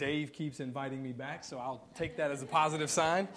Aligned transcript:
Dave 0.00 0.32
keeps 0.32 0.60
inviting 0.60 1.02
me 1.02 1.12
back, 1.12 1.44
so 1.44 1.58
I'll 1.58 1.86
take 1.94 2.16
that 2.16 2.30
as 2.30 2.40
a 2.40 2.46
positive 2.46 2.88
sign. 2.88 3.28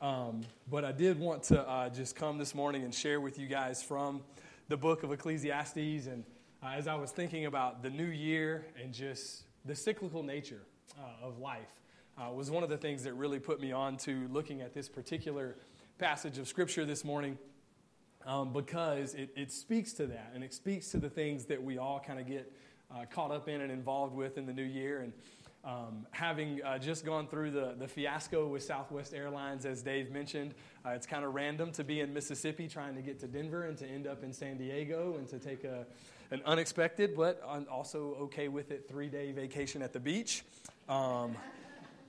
Um, 0.00 0.40
but 0.70 0.82
I 0.82 0.90
did 0.90 1.20
want 1.20 1.42
to 1.44 1.60
uh, 1.60 1.90
just 1.90 2.16
come 2.16 2.38
this 2.38 2.54
morning 2.54 2.84
and 2.84 2.94
share 2.94 3.20
with 3.20 3.38
you 3.38 3.46
guys 3.46 3.82
from 3.82 4.22
the 4.68 4.76
book 4.78 5.02
of 5.02 5.12
Ecclesiastes. 5.12 6.06
And 6.06 6.24
uh, 6.62 6.68
as 6.68 6.88
I 6.88 6.94
was 6.94 7.10
thinking 7.10 7.44
about 7.44 7.82
the 7.82 7.90
new 7.90 8.06
year 8.06 8.64
and 8.82 8.90
just 8.90 9.42
the 9.66 9.74
cyclical 9.74 10.22
nature 10.22 10.62
uh, 10.98 11.26
of 11.26 11.40
life, 11.40 11.78
uh, 12.16 12.32
was 12.32 12.50
one 12.50 12.62
of 12.62 12.70
the 12.70 12.78
things 12.78 13.02
that 13.02 13.12
really 13.12 13.38
put 13.38 13.60
me 13.60 13.72
on 13.72 13.98
to 13.98 14.28
looking 14.32 14.62
at 14.62 14.72
this 14.72 14.88
particular 14.88 15.56
passage 15.98 16.38
of 16.38 16.48
Scripture 16.48 16.86
this 16.86 17.04
morning. 17.04 17.36
Um, 18.24 18.54
because 18.54 19.12
it, 19.12 19.28
it 19.36 19.52
speaks 19.52 19.92
to 19.94 20.06
that 20.06 20.32
and 20.34 20.42
it 20.42 20.54
speaks 20.54 20.90
to 20.92 20.96
the 20.96 21.10
things 21.10 21.44
that 21.46 21.62
we 21.62 21.76
all 21.76 22.00
kind 22.00 22.18
of 22.18 22.26
get 22.26 22.50
uh, 22.90 23.04
caught 23.10 23.30
up 23.30 23.48
in 23.48 23.60
and 23.60 23.70
involved 23.70 24.14
with 24.14 24.38
in 24.38 24.46
the 24.46 24.54
new 24.54 24.64
year. 24.64 25.00
And 25.00 25.12
um, 25.64 26.06
having 26.12 26.62
uh, 26.62 26.78
just 26.78 27.04
gone 27.04 27.26
through 27.26 27.50
the, 27.50 27.74
the 27.78 27.88
fiasco 27.88 28.46
with 28.46 28.62
Southwest 28.62 29.12
Airlines, 29.12 29.66
as 29.66 29.82
Dave 29.82 30.10
mentioned, 30.10 30.54
uh, 30.86 30.90
it's 30.90 31.06
kind 31.06 31.24
of 31.24 31.34
random 31.34 31.72
to 31.72 31.84
be 31.84 32.00
in 32.00 32.14
Mississippi 32.14 32.68
trying 32.68 32.94
to 32.94 33.02
get 33.02 33.18
to 33.20 33.26
Denver 33.26 33.64
and 33.64 33.76
to 33.78 33.86
end 33.86 34.06
up 34.06 34.22
in 34.22 34.32
San 34.32 34.56
Diego 34.56 35.16
and 35.18 35.28
to 35.28 35.38
take 35.38 35.64
a, 35.64 35.84
an 36.30 36.40
unexpected, 36.46 37.16
but 37.16 37.42
also 37.70 38.16
okay 38.20 38.48
with 38.48 38.70
it, 38.70 38.88
three 38.88 39.08
day 39.08 39.32
vacation 39.32 39.82
at 39.82 39.92
the 39.92 40.00
beach. 40.00 40.44
Um, 40.88 41.36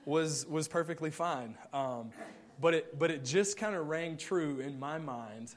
was, 0.06 0.46
was 0.46 0.66
perfectly 0.66 1.10
fine. 1.10 1.54
Um, 1.72 2.10
but, 2.60 2.74
it, 2.74 2.98
but 2.98 3.10
it 3.10 3.24
just 3.24 3.56
kind 3.56 3.74
of 3.74 3.88
rang 3.88 4.16
true 4.16 4.60
in 4.60 4.78
my 4.78 4.98
mind 4.98 5.52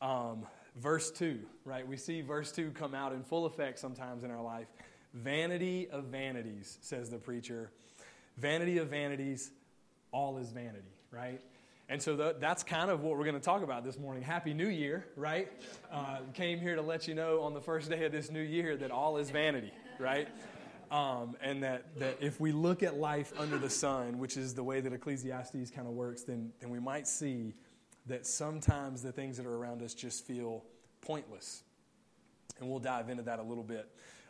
um, 0.00 0.46
verse 0.76 1.10
2, 1.10 1.38
right? 1.64 1.86
We 1.86 1.96
see 1.96 2.20
verse 2.20 2.52
2 2.52 2.70
come 2.70 2.94
out 2.94 3.12
in 3.12 3.22
full 3.22 3.46
effect 3.46 3.78
sometimes 3.78 4.24
in 4.24 4.30
our 4.30 4.42
life. 4.42 4.68
Vanity 5.14 5.88
of 5.90 6.04
vanities, 6.04 6.78
says 6.80 7.10
the 7.10 7.18
preacher. 7.18 7.70
Vanity 8.36 8.78
of 8.78 8.88
vanities, 8.88 9.50
all 10.12 10.38
is 10.38 10.50
vanity, 10.50 10.92
right? 11.10 11.40
And 11.88 12.02
so 12.02 12.16
the, 12.16 12.36
that's 12.38 12.62
kind 12.62 12.90
of 12.90 13.02
what 13.02 13.16
we're 13.16 13.24
going 13.24 13.34
to 13.34 13.40
talk 13.40 13.62
about 13.62 13.82
this 13.82 13.98
morning. 13.98 14.22
Happy 14.22 14.52
New 14.52 14.68
Year, 14.68 15.06
right? 15.16 15.50
Uh, 15.90 16.18
came 16.34 16.60
here 16.60 16.76
to 16.76 16.82
let 16.82 17.08
you 17.08 17.14
know 17.14 17.40
on 17.40 17.54
the 17.54 17.60
first 17.60 17.88
day 17.88 18.04
of 18.04 18.12
this 18.12 18.30
new 18.30 18.42
year 18.42 18.76
that 18.76 18.90
all 18.90 19.16
is 19.16 19.30
vanity, 19.30 19.72
right? 19.98 20.28
Um, 20.90 21.36
and 21.40 21.62
that, 21.62 21.98
that 21.98 22.18
if 22.20 22.40
we 22.40 22.52
look 22.52 22.82
at 22.82 22.98
life 22.98 23.32
under 23.38 23.56
the 23.56 23.70
sun, 23.70 24.18
which 24.18 24.36
is 24.36 24.54
the 24.54 24.62
way 24.62 24.80
that 24.80 24.92
Ecclesiastes 24.92 25.70
kind 25.70 25.86
of 25.86 25.94
works, 25.94 26.22
then, 26.22 26.52
then 26.60 26.68
we 26.70 26.78
might 26.78 27.08
see 27.08 27.54
that 28.06 28.26
sometimes 28.26 29.02
the 29.02 29.12
things 29.12 29.38
that 29.38 29.46
are 29.46 29.54
around 29.54 29.82
us 29.82 29.94
just 29.94 30.26
feel 30.26 30.64
pointless. 31.00 31.62
And 32.60 32.68
we'll 32.68 32.80
dive 32.80 33.08
into 33.08 33.22
that 33.24 33.38
a 33.38 33.42
little 33.42 33.64
bit. 33.64 33.88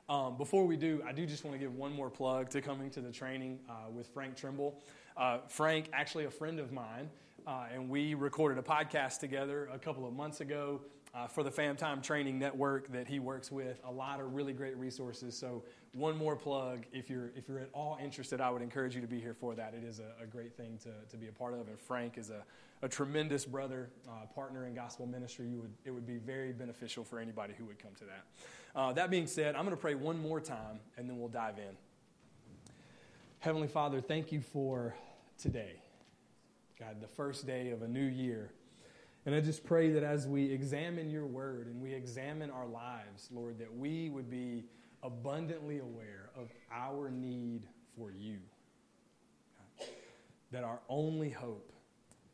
Um, 0.08 0.38
before 0.38 0.64
we 0.64 0.78
do, 0.78 1.02
I 1.06 1.12
do 1.12 1.26
just 1.26 1.44
want 1.44 1.54
to 1.54 1.58
give 1.58 1.74
one 1.74 1.92
more 1.92 2.08
plug 2.08 2.48
to 2.50 2.62
coming 2.62 2.88
to 2.90 3.02
the 3.02 3.12
training 3.12 3.58
uh, 3.68 3.90
with 3.92 4.06
Frank 4.08 4.36
Trimble. 4.36 4.80
Uh, 5.18 5.40
Frank, 5.48 5.90
actually 5.92 6.24
a 6.24 6.30
friend 6.30 6.58
of 6.58 6.72
mine, 6.72 7.10
uh, 7.46 7.66
and 7.74 7.90
we 7.90 8.14
recorded 8.14 8.56
a 8.56 8.62
podcast 8.62 9.18
together 9.18 9.68
a 9.70 9.78
couple 9.78 10.06
of 10.06 10.14
months 10.14 10.40
ago 10.40 10.80
uh, 11.14 11.26
for 11.26 11.42
the 11.42 11.50
FamTime 11.50 12.02
Training 12.02 12.38
Network 12.38 12.90
that 12.90 13.06
he 13.06 13.18
works 13.18 13.52
with. 13.52 13.80
A 13.84 13.92
lot 13.92 14.18
of 14.18 14.32
really 14.32 14.54
great 14.54 14.78
resources. 14.78 15.36
So, 15.36 15.62
one 15.92 16.16
more 16.16 16.36
plug 16.36 16.86
if 16.90 17.10
you're 17.10 17.30
if 17.36 17.46
you're 17.46 17.58
at 17.58 17.68
all 17.74 17.98
interested, 18.02 18.40
I 18.40 18.48
would 18.50 18.62
encourage 18.62 18.94
you 18.94 19.02
to 19.02 19.06
be 19.06 19.20
here 19.20 19.34
for 19.34 19.54
that. 19.56 19.74
It 19.74 19.84
is 19.84 19.98
a, 20.00 20.22
a 20.22 20.26
great 20.26 20.56
thing 20.56 20.78
to, 20.84 20.90
to 21.10 21.16
be 21.18 21.28
a 21.28 21.32
part 21.32 21.52
of. 21.52 21.68
And 21.68 21.78
Frank 21.78 22.16
is 22.16 22.30
a, 22.30 22.44
a 22.80 22.88
tremendous 22.88 23.44
brother, 23.44 23.90
uh, 24.08 24.26
partner 24.34 24.66
in 24.66 24.74
gospel 24.74 25.06
ministry. 25.06 25.48
You 25.48 25.60
would 25.60 25.74
it 25.84 25.90
would 25.90 26.06
be 26.06 26.16
very 26.16 26.52
beneficial 26.52 27.04
for 27.04 27.18
anybody 27.18 27.52
who 27.58 27.66
would 27.66 27.78
come 27.78 27.92
to 27.98 28.04
that. 28.04 28.24
Uh, 28.78 28.92
that 28.92 29.10
being 29.10 29.26
said, 29.26 29.56
I'm 29.56 29.64
going 29.64 29.74
to 29.74 29.80
pray 29.80 29.96
one 29.96 30.22
more 30.22 30.40
time, 30.40 30.78
and 30.96 31.10
then 31.10 31.18
we'll 31.18 31.26
dive 31.26 31.58
in. 31.58 31.76
Heavenly 33.40 33.66
Father, 33.66 34.00
thank 34.00 34.30
you 34.30 34.40
for 34.40 34.94
today. 35.36 35.82
God, 36.78 37.00
the 37.00 37.08
first 37.08 37.44
day 37.44 37.70
of 37.70 37.82
a 37.82 37.88
new 37.88 38.04
year. 38.04 38.52
And 39.26 39.34
I 39.34 39.40
just 39.40 39.64
pray 39.64 39.90
that 39.90 40.04
as 40.04 40.28
we 40.28 40.52
examine 40.52 41.10
your 41.10 41.26
word 41.26 41.66
and 41.66 41.82
we 41.82 41.92
examine 41.92 42.52
our 42.52 42.68
lives, 42.68 43.28
Lord, 43.32 43.58
that 43.58 43.76
we 43.76 44.10
would 44.10 44.30
be 44.30 44.62
abundantly 45.02 45.80
aware 45.80 46.30
of 46.36 46.52
our 46.72 47.10
need 47.10 47.66
for 47.96 48.12
you. 48.12 48.38
That 50.52 50.62
our 50.62 50.78
only 50.88 51.30
hope 51.30 51.72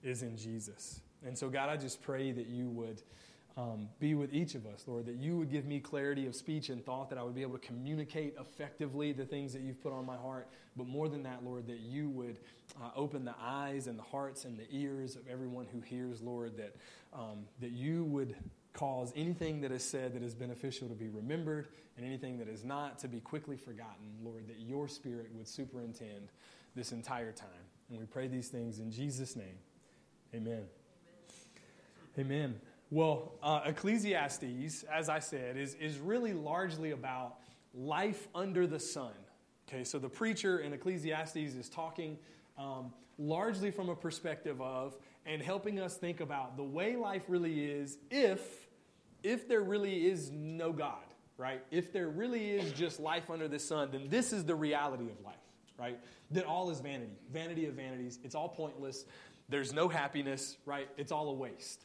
is 0.02 0.22
in 0.22 0.36
Jesus. 0.36 1.00
And 1.24 1.38
so, 1.38 1.48
God, 1.48 1.70
I 1.70 1.78
just 1.78 2.02
pray 2.02 2.32
that 2.32 2.48
you 2.48 2.68
would 2.68 3.00
um, 3.56 3.88
be 4.00 4.14
with 4.14 4.34
each 4.34 4.56
of 4.56 4.66
us, 4.66 4.84
Lord, 4.86 5.06
that 5.06 5.16
you 5.16 5.36
would 5.36 5.50
give 5.50 5.64
me 5.64 5.78
clarity 5.78 6.26
of 6.26 6.34
speech 6.34 6.70
and 6.70 6.84
thought, 6.84 7.08
that 7.10 7.18
I 7.18 7.22
would 7.22 7.36
be 7.36 7.42
able 7.42 7.56
to 7.56 7.64
communicate 7.64 8.34
effectively 8.40 9.12
the 9.12 9.24
things 9.24 9.52
that 9.52 9.62
you've 9.62 9.80
put 9.80 9.92
on 9.92 10.04
my 10.04 10.16
heart. 10.16 10.48
But 10.76 10.88
more 10.88 11.08
than 11.08 11.22
that, 11.22 11.44
Lord, 11.44 11.68
that 11.68 11.78
you 11.78 12.10
would 12.10 12.38
uh, 12.82 12.90
open 12.96 13.24
the 13.24 13.34
eyes 13.40 13.86
and 13.86 13.96
the 13.96 14.02
hearts 14.02 14.44
and 14.44 14.58
the 14.58 14.66
ears 14.70 15.14
of 15.14 15.22
everyone 15.28 15.66
who 15.72 15.80
hears, 15.80 16.20
Lord, 16.20 16.56
that, 16.56 16.74
um, 17.12 17.44
that 17.60 17.70
you 17.70 18.04
would 18.04 18.34
cause 18.72 19.12
anything 19.14 19.60
that 19.60 19.70
is 19.70 19.84
said 19.84 20.14
that 20.14 20.22
is 20.24 20.34
beneficial 20.34 20.88
to 20.88 20.94
be 20.94 21.08
remembered 21.08 21.68
and 21.96 22.04
anything 22.04 22.38
that 22.38 22.48
is 22.48 22.64
not 22.64 22.98
to 22.98 23.08
be 23.08 23.20
quickly 23.20 23.56
forgotten, 23.56 24.04
Lord, 24.20 24.48
that 24.48 24.58
your 24.58 24.88
spirit 24.88 25.30
would 25.32 25.46
superintend 25.46 26.32
this 26.74 26.90
entire 26.90 27.30
time. 27.30 27.48
And 27.88 28.00
we 28.00 28.06
pray 28.06 28.26
these 28.26 28.48
things 28.48 28.80
in 28.80 28.90
Jesus' 28.90 29.36
name. 29.36 29.58
Amen. 30.34 30.64
Amen. 32.18 32.26
Amen. 32.26 32.60
Well, 32.94 33.32
uh, 33.42 33.62
Ecclesiastes, 33.64 34.84
as 34.84 35.08
I 35.08 35.18
said, 35.18 35.56
is, 35.56 35.74
is 35.74 35.98
really 35.98 36.32
largely 36.32 36.92
about 36.92 37.38
life 37.74 38.28
under 38.36 38.68
the 38.68 38.78
sun. 38.78 39.10
Okay, 39.68 39.82
so 39.82 39.98
the 39.98 40.08
preacher 40.08 40.60
in 40.60 40.72
Ecclesiastes 40.72 41.34
is 41.36 41.68
talking 41.68 42.16
um, 42.56 42.92
largely 43.18 43.72
from 43.72 43.88
a 43.88 43.96
perspective 43.96 44.62
of 44.62 44.96
and 45.26 45.42
helping 45.42 45.80
us 45.80 45.96
think 45.96 46.20
about 46.20 46.56
the 46.56 46.62
way 46.62 46.94
life 46.94 47.24
really 47.26 47.64
is 47.64 47.98
if, 48.12 48.68
if 49.24 49.48
there 49.48 49.62
really 49.62 50.06
is 50.06 50.30
no 50.30 50.72
God, 50.72 51.02
right? 51.36 51.64
If 51.72 51.92
there 51.92 52.08
really 52.08 52.48
is 52.52 52.70
just 52.74 53.00
life 53.00 53.28
under 53.28 53.48
the 53.48 53.58
sun, 53.58 53.88
then 53.90 54.06
this 54.08 54.32
is 54.32 54.44
the 54.44 54.54
reality 54.54 55.06
of 55.10 55.20
life, 55.24 55.34
right? 55.76 55.98
That 56.30 56.44
all 56.44 56.70
is 56.70 56.78
vanity, 56.78 57.18
vanity 57.32 57.66
of 57.66 57.74
vanities. 57.74 58.20
It's 58.22 58.36
all 58.36 58.50
pointless. 58.50 59.04
There's 59.48 59.72
no 59.72 59.88
happiness, 59.88 60.58
right? 60.64 60.88
It's 60.96 61.10
all 61.10 61.28
a 61.30 61.34
waste. 61.34 61.84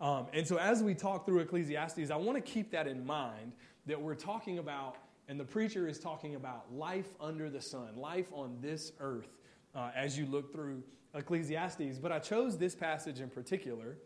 Um, 0.00 0.26
and 0.32 0.46
so, 0.46 0.56
as 0.58 0.82
we 0.82 0.94
talk 0.94 1.24
through 1.24 1.40
Ecclesiastes, 1.40 2.10
I 2.10 2.16
want 2.16 2.36
to 2.36 2.42
keep 2.42 2.70
that 2.72 2.86
in 2.86 3.06
mind 3.06 3.52
that 3.86 4.00
we're 4.00 4.14
talking 4.14 4.58
about, 4.58 4.96
and 5.28 5.40
the 5.40 5.44
preacher 5.44 5.88
is 5.88 5.98
talking 5.98 6.34
about 6.34 6.72
life 6.72 7.08
under 7.20 7.48
the 7.48 7.60
sun, 7.60 7.96
life 7.96 8.26
on 8.32 8.58
this 8.60 8.92
earth, 9.00 9.38
uh, 9.74 9.90
as 9.94 10.18
you 10.18 10.26
look 10.26 10.52
through 10.52 10.82
Ecclesiastes. 11.14 11.98
But 11.98 12.12
I 12.12 12.18
chose 12.18 12.58
this 12.58 12.74
passage 12.74 13.20
in 13.20 13.30
particular 13.30 13.96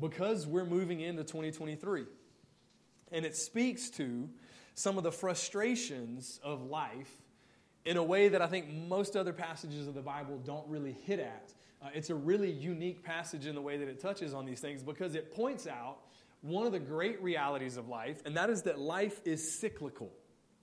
because 0.00 0.46
we're 0.46 0.64
moving 0.64 1.00
into 1.00 1.24
2023. 1.24 2.04
And 3.12 3.24
it 3.24 3.36
speaks 3.36 3.90
to 3.90 4.28
some 4.74 4.96
of 4.96 5.04
the 5.04 5.12
frustrations 5.12 6.40
of 6.42 6.62
life 6.62 7.10
in 7.84 7.96
a 7.96 8.02
way 8.02 8.28
that 8.28 8.40
I 8.40 8.46
think 8.46 8.70
most 8.70 9.16
other 9.16 9.32
passages 9.32 9.88
of 9.88 9.94
the 9.94 10.02
Bible 10.02 10.38
don't 10.44 10.66
really 10.68 10.92
hit 10.92 11.20
at. 11.20 11.52
Uh, 11.80 11.88
it's 11.94 12.10
a 12.10 12.14
really 12.14 12.50
unique 12.50 13.04
passage 13.04 13.46
in 13.46 13.54
the 13.54 13.62
way 13.62 13.76
that 13.76 13.88
it 13.88 14.00
touches 14.00 14.34
on 14.34 14.44
these 14.44 14.60
things 14.60 14.82
because 14.82 15.14
it 15.14 15.34
points 15.34 15.66
out 15.66 15.98
one 16.40 16.66
of 16.66 16.72
the 16.72 16.78
great 16.78 17.22
realities 17.22 17.76
of 17.76 17.88
life, 17.88 18.20
and 18.24 18.36
that 18.36 18.50
is 18.50 18.62
that 18.62 18.78
life 18.78 19.20
is 19.24 19.58
cyclical. 19.58 20.10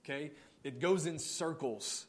Okay? 0.04 0.32
It 0.64 0.80
goes 0.80 1.06
in 1.06 1.18
circles. 1.18 2.06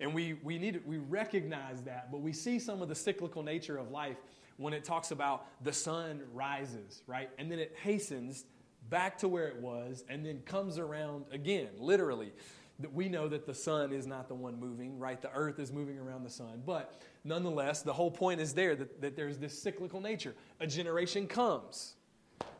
And 0.00 0.14
we, 0.14 0.34
we, 0.44 0.58
need, 0.58 0.82
we 0.86 0.98
recognize 0.98 1.82
that, 1.82 2.12
but 2.12 2.20
we 2.20 2.32
see 2.32 2.58
some 2.58 2.82
of 2.82 2.88
the 2.88 2.94
cyclical 2.94 3.42
nature 3.42 3.76
of 3.76 3.90
life 3.90 4.16
when 4.56 4.72
it 4.72 4.84
talks 4.84 5.10
about 5.10 5.46
the 5.64 5.72
sun 5.72 6.22
rises, 6.32 7.02
right? 7.06 7.30
And 7.38 7.50
then 7.50 7.58
it 7.58 7.74
hastens 7.82 8.44
back 8.88 9.18
to 9.18 9.28
where 9.28 9.48
it 9.48 9.56
was 9.56 10.04
and 10.08 10.24
then 10.24 10.40
comes 10.44 10.78
around 10.78 11.26
again, 11.32 11.68
literally. 11.78 12.32
That 12.80 12.92
we 12.92 13.08
know 13.08 13.28
that 13.28 13.44
the 13.44 13.54
sun 13.54 13.92
is 13.92 14.06
not 14.06 14.28
the 14.28 14.34
one 14.34 14.60
moving, 14.60 14.98
right? 14.98 15.20
The 15.20 15.32
earth 15.32 15.58
is 15.58 15.72
moving 15.72 15.98
around 15.98 16.22
the 16.22 16.30
sun. 16.30 16.62
But 16.64 17.00
nonetheless, 17.24 17.82
the 17.82 17.92
whole 17.92 18.10
point 18.10 18.40
is 18.40 18.54
there 18.54 18.76
that, 18.76 19.00
that 19.00 19.16
there's 19.16 19.38
this 19.38 19.60
cyclical 19.60 20.00
nature. 20.00 20.34
A 20.60 20.66
generation 20.66 21.26
comes, 21.26 21.94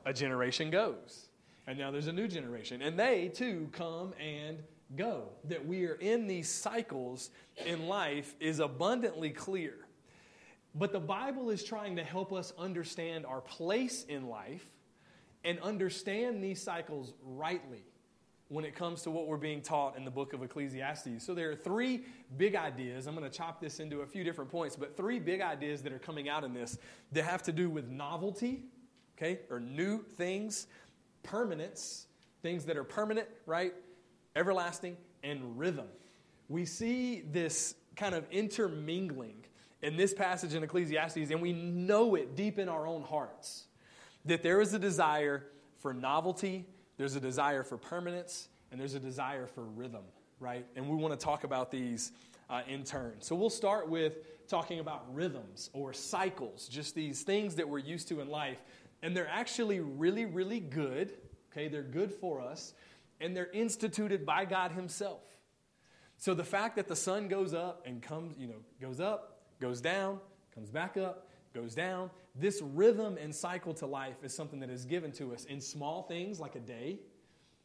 a 0.05 0.13
generation 0.13 0.71
goes. 0.71 1.29
And 1.69 1.79
now 1.79 1.91
there's 1.91 2.07
a 2.07 2.13
new 2.13 2.27
generation. 2.27 2.81
And 2.81 2.99
they 2.99 3.29
too 3.29 3.69
come 3.73 4.15
and 4.19 4.59
go. 4.97 5.29
That 5.45 5.67
we 5.67 5.85
are 5.85 5.95
in 5.95 6.27
these 6.27 6.49
cycles 6.49 7.31
in 7.67 7.87
life 7.87 8.35
is 8.41 8.59
abundantly 8.59 9.31
clear. 9.31 9.75
But 10.75 10.93
the 10.93 11.01
Bible 11.01 11.51
is 11.51 11.63
trying 11.63 11.97
to 11.97 12.05
help 12.05 12.33
us 12.33 12.53
understand 12.59 13.27
our 13.27 13.41
place 13.41 14.05
in 14.05 14.29
life 14.29 14.67
and 15.45 15.61
understand 15.61 16.43
these 16.43 16.63
cycles 16.63 17.13
rightly 17.23 17.85
when 18.49 18.65
it 18.65 18.75
comes 18.75 19.03
to 19.03 19.11
what 19.11 19.27
we're 19.27 19.37
being 19.37 19.61
taught 19.61 19.97
in 19.97 20.05
the 20.05 20.11
book 20.11 20.33
of 20.33 20.43
Ecclesiastes. 20.43 21.25
So 21.25 21.35
there 21.35 21.51
are 21.51 21.55
three 21.55 22.05
big 22.37 22.57
ideas. 22.57 23.07
I'm 23.07 23.15
going 23.15 23.29
to 23.29 23.37
chop 23.37 23.61
this 23.61 23.79
into 23.79 24.01
a 24.01 24.07
few 24.07 24.25
different 24.25 24.51
points, 24.51 24.75
but 24.75 24.97
three 24.97 25.19
big 25.19 25.43
ideas 25.43 25.83
that 25.83 25.93
are 25.93 25.99
coming 25.99 26.29
out 26.29 26.45
in 26.45 26.55
this 26.55 26.79
that 27.13 27.25
have 27.25 27.43
to 27.45 27.53
do 27.53 27.69
with 27.69 27.89
novelty, 27.89 28.63
okay, 29.17 29.41
or 29.51 29.61
new 29.61 30.03
things, 30.03 30.67
permanence, 31.23 32.07
things 32.43 32.65
that 32.65 32.77
are 32.77 32.85
permanent, 32.85 33.29
right, 33.45 33.75
everlasting, 34.35 34.97
and 35.23 35.59
rhythm. 35.59 35.89
We 36.49 36.65
see 36.65 37.21
this 37.21 37.75
kind 37.97 38.15
of 38.15 38.25
intermingling 38.31 39.45
in 39.83 39.97
this 39.97 40.15
passage 40.15 40.55
in 40.55 40.63
Ecclesiastes, 40.63 41.31
and 41.31 41.43
we 41.43 41.53
know 41.53 42.15
it 42.15 42.35
deep 42.35 42.59
in 42.59 42.69
our 42.69 42.87
own 42.87 43.03
hearts 43.03 43.65
that 44.25 44.43
there 44.43 44.61
is 44.61 44.73
a 44.73 44.79
desire 44.79 45.45
for 45.79 45.93
novelty, 45.93 46.67
there's 46.99 47.17
a 47.17 47.21
desire 47.21 47.63
for 47.63 47.79
permanence, 47.79 48.49
and 48.71 48.79
there's 48.79 48.95
a 48.95 49.01
desire 49.01 49.47
for 49.47 49.63
rhythm, 49.63 50.03
right? 50.41 50.67
And 50.77 50.89
we 50.89 50.97
want 50.97 51.19
to 51.19 51.25
talk 51.25 51.45
about 51.45 51.71
these 51.71 52.13
uh, 52.51 52.63
in 52.69 52.85
turn. 52.85 53.15
So 53.21 53.35
we'll 53.35 53.51
start 53.51 53.89
with 53.89 54.47
talking 54.49 54.81
about 54.81 55.15
rhythms 55.15 55.71
or 55.73 55.93
cycles, 55.93 56.69
just 56.69 56.95
these 56.95 57.23
things 57.23 57.55
that 57.55 57.69
we're 57.69 57.79
used 57.79 58.09
to 58.09 58.21
in 58.21 58.29
life. 58.29 58.63
And 59.03 59.17
they're 59.17 59.31
actually 59.31 59.81
really, 59.81 60.25
really 60.27 60.61
good, 60.61 61.13
okay? 61.53 61.69
They're 61.69 61.83
good 61.83 62.13
for 62.13 62.41
us, 62.41 62.75
and 63.21 63.37
they're 63.37 63.51
instituted 63.53 64.27
by 64.27 64.45
God 64.45 64.73
Himself. 64.73 65.23
So 66.17 66.35
the 66.35 66.45
fact 66.45 66.77
that 66.77 66.89
the 66.89 66.97
sun 66.97 67.29
goes 67.29 67.55
up 67.55 67.85
and 67.87 68.03
comes, 68.03 68.37
you 68.39 68.49
know, 68.49 68.61
goes 68.81 68.99
up, 68.99 69.41
goes 69.61 69.81
down, 69.81 70.19
comes 70.53 70.69
back 70.69 70.97
up, 70.97 71.29
goes 71.55 71.77
down, 71.77 72.11
this 72.41 72.63
rhythm 72.63 73.19
and 73.21 73.35
cycle 73.35 73.75
to 73.75 73.87
life 73.87 74.23
is 74.23 74.35
something 74.35 74.61
that 74.61 74.71
is 74.71 74.85
given 74.85 75.13
to 75.13 75.35
us 75.35 75.45
in 75.45 75.61
small 75.61 76.03
things 76.03 76.39
like 76.39 76.55
a 76.55 76.61
day, 76.61 77.01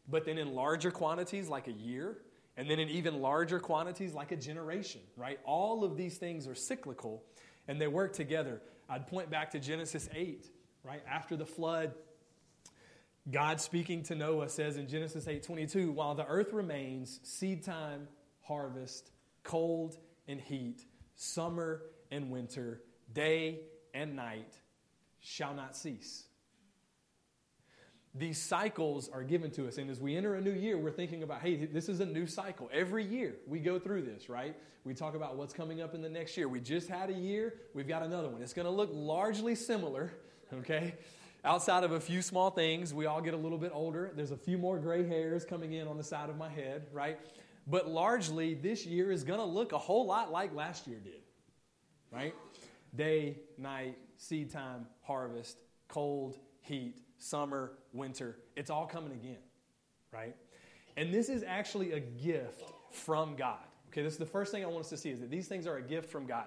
but 0.07 0.25
then 0.25 0.37
in 0.37 0.53
larger 0.53 0.91
quantities 0.91 1.47
like 1.47 1.67
a 1.67 1.71
year, 1.71 2.17
and 2.57 2.69
then 2.69 2.79
in 2.79 2.89
even 2.89 3.21
larger 3.21 3.59
quantities 3.59 4.13
like 4.13 4.31
a 4.31 4.35
generation, 4.35 5.01
right? 5.17 5.39
All 5.43 5.83
of 5.83 5.97
these 5.97 6.17
things 6.17 6.47
are 6.47 6.55
cyclical 6.55 7.23
and 7.67 7.79
they 7.79 7.87
work 7.87 8.13
together. 8.13 8.61
I'd 8.89 9.07
point 9.07 9.29
back 9.29 9.51
to 9.51 9.59
Genesis 9.59 10.09
8, 10.13 10.49
right? 10.83 11.01
After 11.09 11.35
the 11.35 11.45
flood, 11.45 11.93
God 13.31 13.61
speaking 13.61 14.03
to 14.03 14.15
Noah 14.15 14.49
says 14.49 14.75
in 14.77 14.87
Genesis 14.87 15.27
8:22, 15.27 15.93
while 15.93 16.13
the 16.13 16.27
earth 16.27 16.51
remains, 16.51 17.19
seed 17.23 17.63
time, 17.63 18.07
harvest, 18.41 19.11
cold 19.43 19.97
and 20.27 20.41
heat, 20.41 20.85
summer 21.15 21.83
and 22.11 22.29
winter, 22.29 22.81
day 23.13 23.61
and 23.93 24.15
night 24.15 24.59
shall 25.23 25.53
not 25.53 25.75
cease. 25.75 26.25
These 28.13 28.39
cycles 28.39 29.09
are 29.09 29.23
given 29.23 29.49
to 29.51 29.67
us. 29.67 29.79
And 29.79 29.89
as 29.89 29.99
we 29.99 30.15
enter 30.15 30.35
a 30.35 30.41
new 30.41 30.51
year, 30.51 30.77
we're 30.77 30.91
thinking 30.91 31.23
about, 31.23 31.41
hey, 31.41 31.65
this 31.65 31.89
is 31.89 31.99
a 31.99 32.05
new 32.05 32.27
cycle. 32.27 32.69
Every 32.71 33.03
year 33.03 33.35
we 33.47 33.59
go 33.59 33.79
through 33.79 34.03
this, 34.03 34.29
right? 34.29 34.55
We 34.83 34.93
talk 34.93 35.15
about 35.15 35.35
what's 35.35 35.53
coming 35.53 35.81
up 35.81 35.95
in 35.95 36.01
the 36.01 36.09
next 36.09 36.37
year. 36.37 36.47
We 36.47 36.59
just 36.59 36.87
had 36.87 37.09
a 37.09 37.13
year, 37.13 37.55
we've 37.73 37.87
got 37.87 38.03
another 38.03 38.29
one. 38.29 38.43
It's 38.43 38.53
going 38.53 38.67
to 38.67 38.71
look 38.71 38.89
largely 38.93 39.55
similar, 39.55 40.13
okay? 40.53 40.93
Outside 41.43 41.83
of 41.83 41.93
a 41.93 41.99
few 41.99 42.21
small 42.21 42.51
things, 42.51 42.93
we 42.93 43.07
all 43.07 43.21
get 43.21 43.33
a 43.33 43.37
little 43.37 43.57
bit 43.57 43.71
older. 43.73 44.11
There's 44.15 44.31
a 44.31 44.37
few 44.37 44.57
more 44.57 44.77
gray 44.77 45.07
hairs 45.07 45.43
coming 45.43 45.73
in 45.73 45.87
on 45.87 45.97
the 45.97 46.03
side 46.03 46.29
of 46.29 46.37
my 46.37 46.49
head, 46.49 46.87
right? 46.91 47.17
But 47.65 47.87
largely, 47.87 48.53
this 48.53 48.85
year 48.85 49.11
is 49.11 49.23
going 49.23 49.39
to 49.39 49.45
look 49.45 49.71
a 49.71 49.77
whole 49.79 50.05
lot 50.05 50.31
like 50.31 50.53
last 50.53 50.85
year 50.85 50.99
did, 50.99 51.21
right? 52.11 52.35
Day, 52.93 53.37
night, 53.57 53.97
seed 54.23 54.49
time, 54.49 54.87
harvest, 55.01 55.59
cold, 55.89 56.37
heat, 56.61 56.95
summer, 57.17 57.73
winter. 57.91 58.37
It's 58.55 58.69
all 58.69 58.85
coming 58.85 59.11
again, 59.11 59.41
right? 60.13 60.35
And 60.95 61.13
this 61.13 61.27
is 61.27 61.43
actually 61.43 61.91
a 61.91 61.99
gift 61.99 62.71
from 62.91 63.35
God. 63.35 63.59
Okay, 63.89 64.01
this 64.01 64.13
is 64.13 64.19
the 64.19 64.25
first 64.25 64.51
thing 64.51 64.63
I 64.63 64.67
want 64.67 64.85
us 64.85 64.89
to 64.89 64.97
see 64.97 65.09
is 65.09 65.19
that 65.19 65.29
these 65.29 65.47
things 65.47 65.67
are 65.67 65.75
a 65.75 65.81
gift 65.81 66.09
from 66.09 66.25
God. 66.25 66.45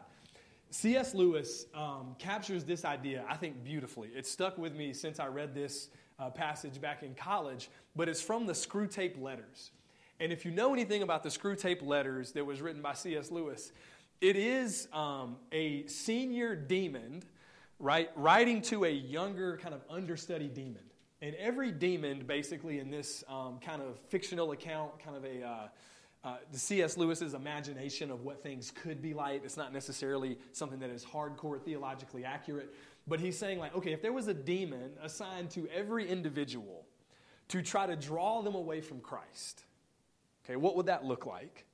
C.S. 0.71 1.15
Lewis 1.15 1.67
um, 1.75 2.17
captures 2.19 2.65
this 2.65 2.85
idea, 2.85 3.25
I 3.29 3.37
think, 3.37 3.63
beautifully. 3.63 4.09
It 4.17 4.27
stuck 4.27 4.57
with 4.57 4.75
me 4.75 4.93
since 4.93 5.21
I 5.21 5.27
read 5.27 5.55
this 5.55 5.89
uh, 6.19 6.31
passage 6.31 6.81
back 6.81 7.03
in 7.03 7.15
college, 7.15 7.69
but 7.95 8.09
it's 8.09 8.23
from 8.23 8.47
the 8.47 8.53
Screwtape 8.53 9.21
Letters. 9.21 9.71
And 10.19 10.33
if 10.33 10.45
you 10.47 10.51
know 10.51 10.73
anything 10.73 11.03
about 11.03 11.23
the 11.23 11.29
Screwtape 11.29 11.87
Letters 11.87 12.33
that 12.33 12.45
was 12.45 12.63
written 12.63 12.81
by 12.81 12.95
C.S. 12.95 13.31
Lewis, 13.31 13.73
it 14.21 14.35
is 14.35 14.89
um, 14.95 15.37
a 15.53 15.87
senior 15.87 16.57
demon 16.57 17.23
right, 17.79 18.11
writing 18.17 18.63
to 18.63 18.85
a 18.85 18.91
younger, 18.91 19.57
kind 19.59 19.75
of 19.75 19.83
understudy 19.91 20.49
demon. 20.49 20.83
And 21.23 21.35
every 21.37 21.73
demon, 21.73 22.25
basically, 22.27 22.79
in 22.79 22.91
this 22.91 23.25
um, 23.29 23.59
kind 23.59 23.81
of 23.81 23.99
fictional 24.09 24.53
account, 24.53 24.99
kind 24.99 25.17
of 25.17 25.25
a 25.25 25.43
uh, 25.43 25.69
uh, 26.27 26.39
the 26.51 26.59
C.S. 26.59 26.97
Lewis's 26.97 27.35
imagination 27.35 28.11
of 28.11 28.25
what 28.25 28.43
things 28.43 28.73
could 28.73 29.01
be 29.01 29.15
like. 29.15 29.45
It's 29.45 29.57
not 29.57 29.73
necessarily 29.73 30.39
something 30.53 30.81
that 30.81 30.91
is 30.91 31.05
hardcore 31.05 31.63
theologically 31.63 32.25
accurate, 32.25 32.75
but 33.07 33.21
he's 33.21 33.39
saying 33.39 33.61
like, 33.61 33.77
okay, 33.77 33.93
if 33.93 34.03
there 34.03 34.13
was 34.13 34.27
a 34.27 34.35
demon 34.35 34.91
assigned 35.01 35.51
to 35.51 35.69
every 35.69 36.09
individual 36.09 36.85
to 37.49 37.63
try 37.63 37.87
to 37.87 37.95
draw 37.95 38.43
them 38.43 38.57
away 38.57 38.81
from 38.81 38.99
Christ, 38.99 39.63
okay, 40.45 40.57
what 40.57 40.75
would 40.75 40.87
that 40.87 41.05
look 41.05 41.27
like? 41.27 41.65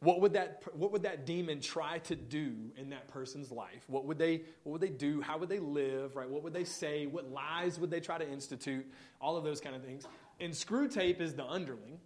What 0.00 0.20
would 0.20 0.34
that, 0.34 0.62
what 0.74 0.92
would 0.92 1.02
that 1.04 1.24
demon 1.24 1.60
try 1.60 1.98
to 2.00 2.14
do 2.14 2.54
in 2.76 2.90
that 2.90 3.08
person's 3.08 3.50
life? 3.50 3.84
What 3.86 4.04
would, 4.06 4.18
they, 4.18 4.42
what 4.62 4.72
would 4.72 4.80
they 4.80 4.90
do? 4.90 5.20
How 5.20 5.38
would 5.38 5.48
they 5.48 5.60
live? 5.60 6.16
Right? 6.16 6.28
What 6.28 6.42
would 6.42 6.52
they 6.52 6.64
say? 6.64 7.06
What 7.06 7.30
lies 7.30 7.78
would 7.78 7.90
they 7.90 8.00
try 8.00 8.18
to 8.18 8.28
institute? 8.28 8.86
All 9.20 9.36
of 9.36 9.44
those 9.44 9.60
kind 9.60 9.74
of 9.74 9.82
things. 9.82 10.04
And 10.40 10.52
Screwtape 10.52 11.20
is 11.20 11.34
the 11.34 11.46
underling. 11.46 11.98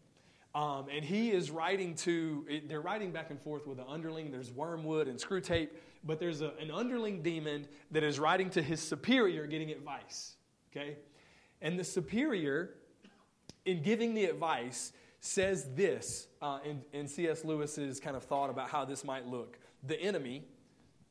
Um, 0.55 0.87
and 0.95 1.05
he 1.05 1.31
is 1.31 1.51
writing 1.51 1.95
to, 1.97 2.45
they're 2.67 2.81
writing 2.81 3.13
back 3.13 3.31
and 3.31 3.41
forth 3.41 3.67
with 3.67 3.79
the 3.79 3.87
underling. 3.87 4.31
There's 4.31 4.51
Wormwood 4.51 5.07
and 5.07 5.19
Screwtape, 5.19 5.69
but 6.05 6.19
there's 6.19 6.41
a, 6.41 6.53
an 6.61 6.71
underling 6.71 7.23
demon 7.23 7.67
that 7.91 8.03
is 8.03 8.19
writing 8.19 8.51
to 8.51 8.63
his 8.63 8.81
superior 8.81 9.47
getting 9.47 9.71
advice. 9.71 10.37
Okay? 10.73 10.97
And 11.61 11.79
the 11.79 11.85
superior, 11.85 12.75
in 13.67 13.83
giving 13.83 14.15
the 14.15 14.25
advice, 14.25 14.93
says 15.21 15.69
this 15.75 16.29
uh, 16.41 16.59
in, 16.65 16.83
in 16.93 17.09
C.S. 17.09 17.45
Lewis's 17.45 18.01
kind 18.01 18.17
of 18.17 18.25
thought 18.25 18.51
about 18.51 18.69
how 18.69 18.85
this 18.85 19.05
might 19.05 19.27
look. 19.27 19.59
The 19.85 20.01
enemy, 20.01 20.45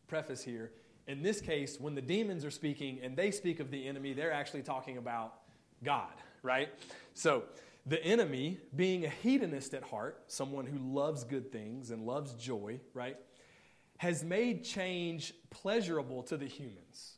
preface 0.07 0.43
here, 0.43 0.71
in 1.07 1.21
this 1.21 1.39
case, 1.39 1.79
when 1.79 1.95
the 1.95 2.01
demons 2.01 2.43
are 2.43 2.51
speaking 2.51 2.99
and 3.01 3.15
they 3.15 3.31
speak 3.31 3.59
of 3.59 3.71
the 3.71 3.87
enemy, 3.87 4.13
they're 4.13 4.31
actually 4.31 4.63
talking 4.63 4.97
about 4.97 5.35
God, 5.83 6.13
right? 6.43 6.69
So, 7.13 7.43
the 7.85 8.03
enemy, 8.03 8.59
being 8.75 9.05
a 9.05 9.09
hedonist 9.09 9.73
at 9.73 9.81
heart, 9.81 10.21
someone 10.27 10.65
who 10.65 10.77
loves 10.77 11.23
good 11.23 11.53
things 11.53 11.89
and 11.89 12.05
loves 12.05 12.33
joy, 12.33 12.81
right, 12.93 13.15
has 13.97 14.25
made 14.25 14.65
change 14.65 15.33
pleasurable 15.49 16.21
to 16.23 16.35
the 16.35 16.47
humans. 16.47 17.13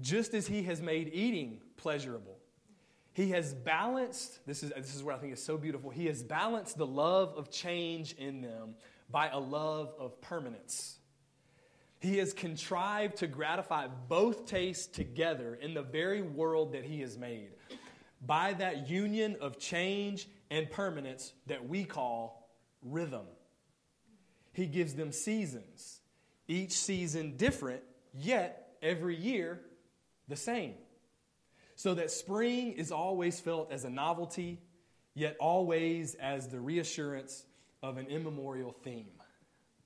Just 0.00 0.34
as 0.34 0.48
he 0.48 0.64
has 0.64 0.82
made 0.82 1.10
eating 1.14 1.60
pleasurable 1.76 2.38
he 3.16 3.30
has 3.30 3.54
balanced, 3.54 4.44
this 4.46 4.62
is, 4.62 4.74
this 4.76 4.94
is 4.94 5.02
where 5.02 5.16
I 5.16 5.18
think 5.18 5.32
is 5.32 5.42
so 5.42 5.56
beautiful. 5.56 5.88
He 5.88 6.04
has 6.04 6.22
balanced 6.22 6.76
the 6.76 6.86
love 6.86 7.32
of 7.38 7.50
change 7.50 8.12
in 8.12 8.42
them 8.42 8.74
by 9.10 9.30
a 9.30 9.38
love 9.38 9.94
of 9.98 10.20
permanence. 10.20 10.98
He 11.98 12.18
has 12.18 12.34
contrived 12.34 13.16
to 13.16 13.26
gratify 13.26 13.86
both 13.86 14.44
tastes 14.44 14.86
together 14.86 15.54
in 15.54 15.72
the 15.72 15.80
very 15.80 16.20
world 16.20 16.74
that 16.74 16.84
He 16.84 17.00
has 17.00 17.16
made 17.16 17.52
by 18.20 18.52
that 18.52 18.90
union 18.90 19.38
of 19.40 19.58
change 19.58 20.28
and 20.50 20.70
permanence 20.70 21.32
that 21.46 21.66
we 21.66 21.84
call 21.84 22.50
rhythm. 22.82 23.24
He 24.52 24.66
gives 24.66 24.92
them 24.92 25.10
seasons, 25.10 26.02
each 26.48 26.72
season 26.72 27.38
different, 27.38 27.80
yet 28.12 28.76
every 28.82 29.16
year 29.16 29.62
the 30.28 30.36
same 30.36 30.74
so 31.76 31.94
that 31.94 32.10
spring 32.10 32.72
is 32.72 32.90
always 32.90 33.38
felt 33.38 33.70
as 33.70 33.84
a 33.84 33.90
novelty, 33.90 34.58
yet 35.14 35.36
always 35.38 36.14
as 36.16 36.48
the 36.48 36.58
reassurance 36.58 37.44
of 37.82 37.98
an 37.98 38.06
immemorial 38.06 38.72
theme. 38.82 39.10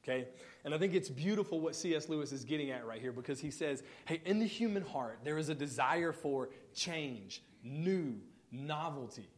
Okay? 0.03 0.29
And 0.65 0.73
I 0.73 0.79
think 0.79 0.95
it's 0.95 1.11
beautiful 1.11 1.61
what 1.61 1.75
C.S. 1.75 2.09
Lewis 2.09 2.33
is 2.33 2.45
getting 2.45 2.71
at 2.71 2.87
right 2.87 3.01
here 3.01 3.13
because 3.13 3.41
he 3.41 3.51
says, 3.51 3.83
hey, 4.07 4.23
in 4.25 4.39
the 4.39 4.47
human 4.47 4.83
heart, 4.83 5.19
there 5.25 5.37
is 5.37 5.49
a 5.49 5.55
desire 5.55 6.13
for 6.13 6.51
change, 6.75 7.43
new, 7.63 8.15
novelty. 8.51 9.29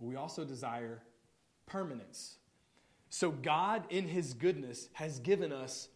We 0.00 0.16
also 0.16 0.44
desire 0.44 1.02
permanence. 1.66 2.38
So 3.10 3.30
God, 3.30 3.84
in 3.90 4.08
His 4.08 4.34
goodness, 4.34 4.88
has 4.94 5.18
given 5.18 5.52
us 5.52 5.88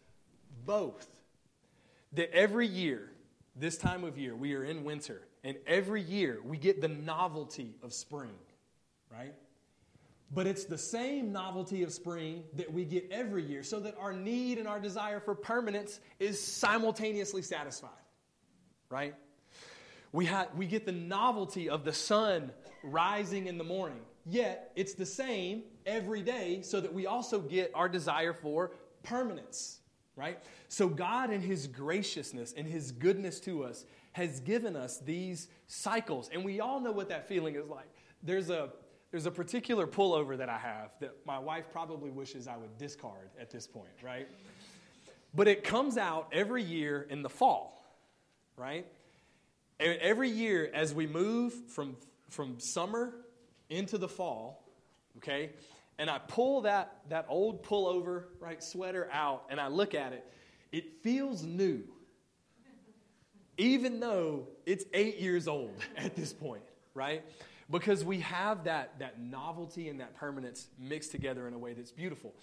both. 0.65 1.07
That 2.13 2.33
every 2.33 2.67
year, 2.67 3.11
this 3.55 3.77
time 3.77 4.03
of 4.03 4.17
year, 4.17 4.35
we 4.35 4.55
are 4.55 4.63
in 4.63 4.83
winter, 4.83 5.21
and 5.43 5.57
every 5.65 6.01
year 6.01 6.39
we 6.43 6.57
get 6.57 6.81
the 6.81 6.87
novelty 6.87 7.75
of 7.81 7.93
spring, 7.93 8.35
right? 9.11 9.33
But 10.31 10.45
it's 10.45 10.65
the 10.65 10.77
same 10.77 11.31
novelty 11.31 11.81
of 11.83 11.91
spring 11.91 12.43
that 12.55 12.71
we 12.71 12.85
get 12.85 13.09
every 13.11 13.43
year 13.43 13.63
so 13.63 13.79
that 13.79 13.95
our 13.99 14.13
need 14.13 14.59
and 14.59 14.67
our 14.67 14.79
desire 14.79 15.19
for 15.19 15.33
permanence 15.33 15.99
is 16.19 16.41
simultaneously 16.41 17.41
satisfied, 17.41 17.89
right? 18.89 19.15
We, 20.11 20.25
ha- 20.25 20.47
we 20.55 20.67
get 20.67 20.85
the 20.85 20.91
novelty 20.91 21.69
of 21.69 21.83
the 21.83 21.93
sun 21.93 22.51
rising 22.83 23.47
in 23.47 23.57
the 23.57 23.63
morning, 23.63 24.01
yet 24.25 24.71
it's 24.75 24.93
the 24.93 25.05
same 25.05 25.63
every 25.85 26.21
day 26.21 26.61
so 26.61 26.79
that 26.79 26.93
we 26.93 27.07
also 27.07 27.39
get 27.39 27.71
our 27.73 27.89
desire 27.89 28.33
for 28.33 28.71
permanence, 29.03 29.79
right? 30.15 30.39
So, 30.67 30.87
God, 30.87 31.31
in 31.31 31.41
His 31.41 31.65
graciousness 31.65 32.53
and 32.55 32.67
His 32.67 32.91
goodness 32.91 33.39
to 33.41 33.63
us, 33.63 33.85
has 34.19 34.41
given 34.41 34.75
us 34.75 34.99
these 34.99 35.47
cycles. 35.67 36.29
And 36.33 36.43
we 36.43 36.59
all 36.59 36.81
know 36.81 36.91
what 36.91 37.09
that 37.09 37.27
feeling 37.27 37.55
is 37.55 37.67
like. 37.67 37.87
There's 38.21 38.49
a, 38.49 38.69
there's 39.11 39.25
a 39.25 39.31
particular 39.31 39.87
pullover 39.87 40.37
that 40.37 40.49
I 40.49 40.57
have 40.57 40.91
that 40.99 41.15
my 41.25 41.39
wife 41.39 41.65
probably 41.71 42.09
wishes 42.09 42.47
I 42.47 42.57
would 42.57 42.77
discard 42.77 43.29
at 43.39 43.49
this 43.49 43.65
point, 43.65 43.89
right? 44.03 44.27
But 45.33 45.47
it 45.47 45.63
comes 45.63 45.97
out 45.97 46.27
every 46.33 46.63
year 46.63 47.07
in 47.09 47.21
the 47.21 47.29
fall, 47.29 47.81
right? 48.57 48.85
Every 49.79 50.29
year 50.29 50.69
as 50.73 50.93
we 50.93 51.07
move 51.07 51.53
from, 51.69 51.95
from 52.29 52.57
summer 52.59 53.13
into 53.69 53.97
the 53.97 54.09
fall, 54.09 54.65
okay, 55.17 55.51
and 55.97 56.09
I 56.09 56.17
pull 56.17 56.61
that, 56.61 56.99
that 57.07 57.25
old 57.29 57.63
pullover, 57.63 58.25
right, 58.41 58.61
sweater 58.61 59.07
out 59.13 59.45
and 59.49 59.61
I 59.61 59.67
look 59.67 59.95
at 59.95 60.11
it, 60.11 60.25
it 60.73 61.03
feels 61.03 61.43
new, 61.43 61.83
even 63.59 63.99
though 63.99 64.47
it's 64.65 64.85
eight 64.93 65.19
years 65.19 65.47
old 65.47 65.75
at 65.97 66.15
this 66.15 66.33
point, 66.33 66.63
right? 66.95 67.23
Because 67.69 68.03
we 68.03 68.19
have 68.21 68.63
that, 68.63 68.97
that 68.99 69.21
novelty 69.21 69.89
and 69.89 69.99
that 69.99 70.15
permanence 70.15 70.69
mixed 70.79 71.11
together 71.11 71.47
in 71.47 71.53
a 71.53 71.57
way 71.57 71.73
that's 71.73 71.91
beautiful. 71.91 72.33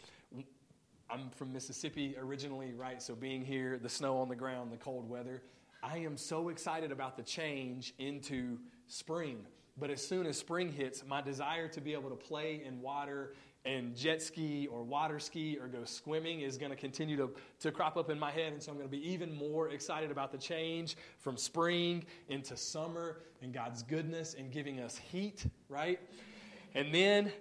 I'm 1.11 1.31
from 1.31 1.53
Mississippi 1.53 2.17
originally, 2.19 2.73
right? 2.75 3.03
So 3.03 3.15
being 3.15 3.45
here, 3.45 3.79
the 3.79 3.89
snow 3.89 4.19
on 4.19 4.29
the 4.29 4.37
ground, 4.37 4.71
the 4.71 4.77
cold 4.77 5.09
weather, 5.09 5.43
I 5.83 5.99
am 5.99 6.17
so 6.17 6.49
excited 6.49 6.93
about 6.93 7.17
the 7.17 7.23
change 7.23 7.95
into 7.99 8.59
spring. 8.87 9.47
But 9.79 9.91
as 9.91 10.07
soon 10.07 10.27
as 10.27 10.39
spring 10.39 10.73
hits, 10.73 11.05
my 11.07 11.21
desire 11.21 11.69
to 11.69 11.81
be 11.81 11.93
able 11.93 12.11
to 12.11 12.17
play 12.17 12.63
in 12.65 12.81
water 12.81 13.35
and 13.67 13.97
jet 13.97 14.23
ski 14.23 14.69
or 14.69 14.83
water 14.85 15.19
ski 15.19 15.59
or 15.61 15.67
go 15.67 15.85
swimming 15.85 16.41
is 16.41 16.57
going 16.57 16.71
to 16.71 16.77
continue 16.77 17.17
to, 17.17 17.31
to 17.61 17.73
crop 17.73 17.97
up 17.97 18.09
in 18.09 18.19
my 18.19 18.31
head. 18.31 18.53
And 18.53 18.63
so 18.63 18.71
I'm 18.71 18.79
going 18.79 18.89
to 18.89 18.97
be 18.97 19.11
even 19.11 19.35
more 19.35 19.71
excited 19.71 20.13
about 20.13 20.31
the 20.31 20.39
change 20.39 20.97
from 21.19 21.37
spring 21.37 22.05
into 22.29 22.57
summer 22.57 23.19
and 23.43 23.53
God's 23.53 23.83
goodness 23.83 24.35
and 24.39 24.53
giving 24.53 24.81
us 24.81 24.97
heat, 24.97 25.45
right? 25.69 25.99
And 26.75 26.95
then 26.95 27.33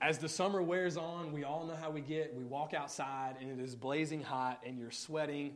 as 0.00 0.18
the 0.18 0.28
summer 0.28 0.62
wears 0.62 0.96
on, 0.96 1.32
we 1.32 1.42
all 1.42 1.66
know 1.66 1.74
how 1.74 1.90
we 1.90 2.00
get. 2.00 2.32
We 2.34 2.44
walk 2.44 2.72
outside 2.72 3.34
and 3.40 3.50
it 3.50 3.62
is 3.62 3.74
blazing 3.74 4.22
hot 4.22 4.62
and 4.64 4.78
you're 4.78 4.92
sweating 4.92 5.54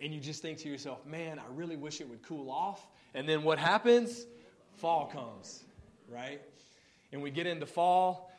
and 0.00 0.12
you 0.12 0.20
just 0.20 0.42
think 0.42 0.58
to 0.58 0.68
yourself, 0.68 1.06
man, 1.06 1.38
I 1.38 1.44
really 1.52 1.76
wish 1.76 2.00
it 2.00 2.08
would 2.08 2.22
cool 2.22 2.50
off. 2.50 2.84
And 3.14 3.28
then 3.28 3.42
what 3.42 3.58
happens? 3.58 4.26
Fall 4.76 5.06
comes, 5.06 5.62
right? 6.08 6.40
And 7.12 7.22
we 7.22 7.30
get 7.30 7.46
into 7.46 7.66
fall 7.66 8.29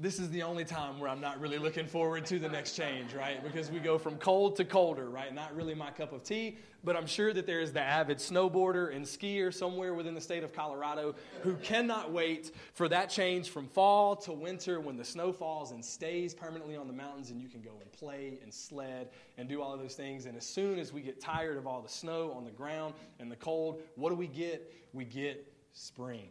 this 0.00 0.20
is 0.20 0.30
the 0.30 0.44
only 0.44 0.64
time 0.64 1.00
where 1.00 1.10
I'm 1.10 1.20
not 1.20 1.40
really 1.40 1.58
looking 1.58 1.86
forward 1.86 2.24
to 2.26 2.38
the 2.38 2.48
next 2.48 2.76
change, 2.76 3.14
right? 3.14 3.42
Because 3.42 3.68
we 3.68 3.80
go 3.80 3.98
from 3.98 4.16
cold 4.16 4.54
to 4.56 4.64
colder, 4.64 5.10
right? 5.10 5.34
Not 5.34 5.56
really 5.56 5.74
my 5.74 5.90
cup 5.90 6.12
of 6.12 6.22
tea, 6.22 6.56
but 6.84 6.96
I'm 6.96 7.06
sure 7.06 7.32
that 7.32 7.46
there 7.46 7.60
is 7.60 7.72
the 7.72 7.80
avid 7.80 8.18
snowboarder 8.18 8.94
and 8.94 9.04
skier 9.04 9.52
somewhere 9.52 9.94
within 9.94 10.14
the 10.14 10.20
state 10.20 10.44
of 10.44 10.52
Colorado 10.52 11.16
who 11.42 11.56
cannot 11.56 12.12
wait 12.12 12.52
for 12.74 12.88
that 12.88 13.10
change 13.10 13.50
from 13.50 13.66
fall 13.66 14.14
to 14.14 14.32
winter 14.32 14.78
when 14.78 14.96
the 14.96 15.04
snow 15.04 15.32
falls 15.32 15.72
and 15.72 15.84
stays 15.84 16.32
permanently 16.32 16.76
on 16.76 16.86
the 16.86 16.92
mountains 16.92 17.30
and 17.30 17.40
you 17.40 17.48
can 17.48 17.60
go 17.60 17.72
and 17.80 17.90
play 17.90 18.38
and 18.40 18.54
sled 18.54 19.08
and 19.36 19.48
do 19.48 19.60
all 19.60 19.74
of 19.74 19.80
those 19.80 19.96
things. 19.96 20.26
And 20.26 20.36
as 20.36 20.46
soon 20.46 20.78
as 20.78 20.92
we 20.92 21.00
get 21.00 21.20
tired 21.20 21.56
of 21.56 21.66
all 21.66 21.82
the 21.82 21.88
snow 21.88 22.32
on 22.36 22.44
the 22.44 22.52
ground 22.52 22.94
and 23.18 23.32
the 23.32 23.36
cold, 23.36 23.82
what 23.96 24.10
do 24.10 24.14
we 24.14 24.28
get? 24.28 24.72
We 24.92 25.04
get 25.04 25.52
spring. 25.72 26.28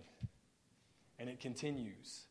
And 1.20 1.30
it 1.30 1.42
continues. 1.42 2.27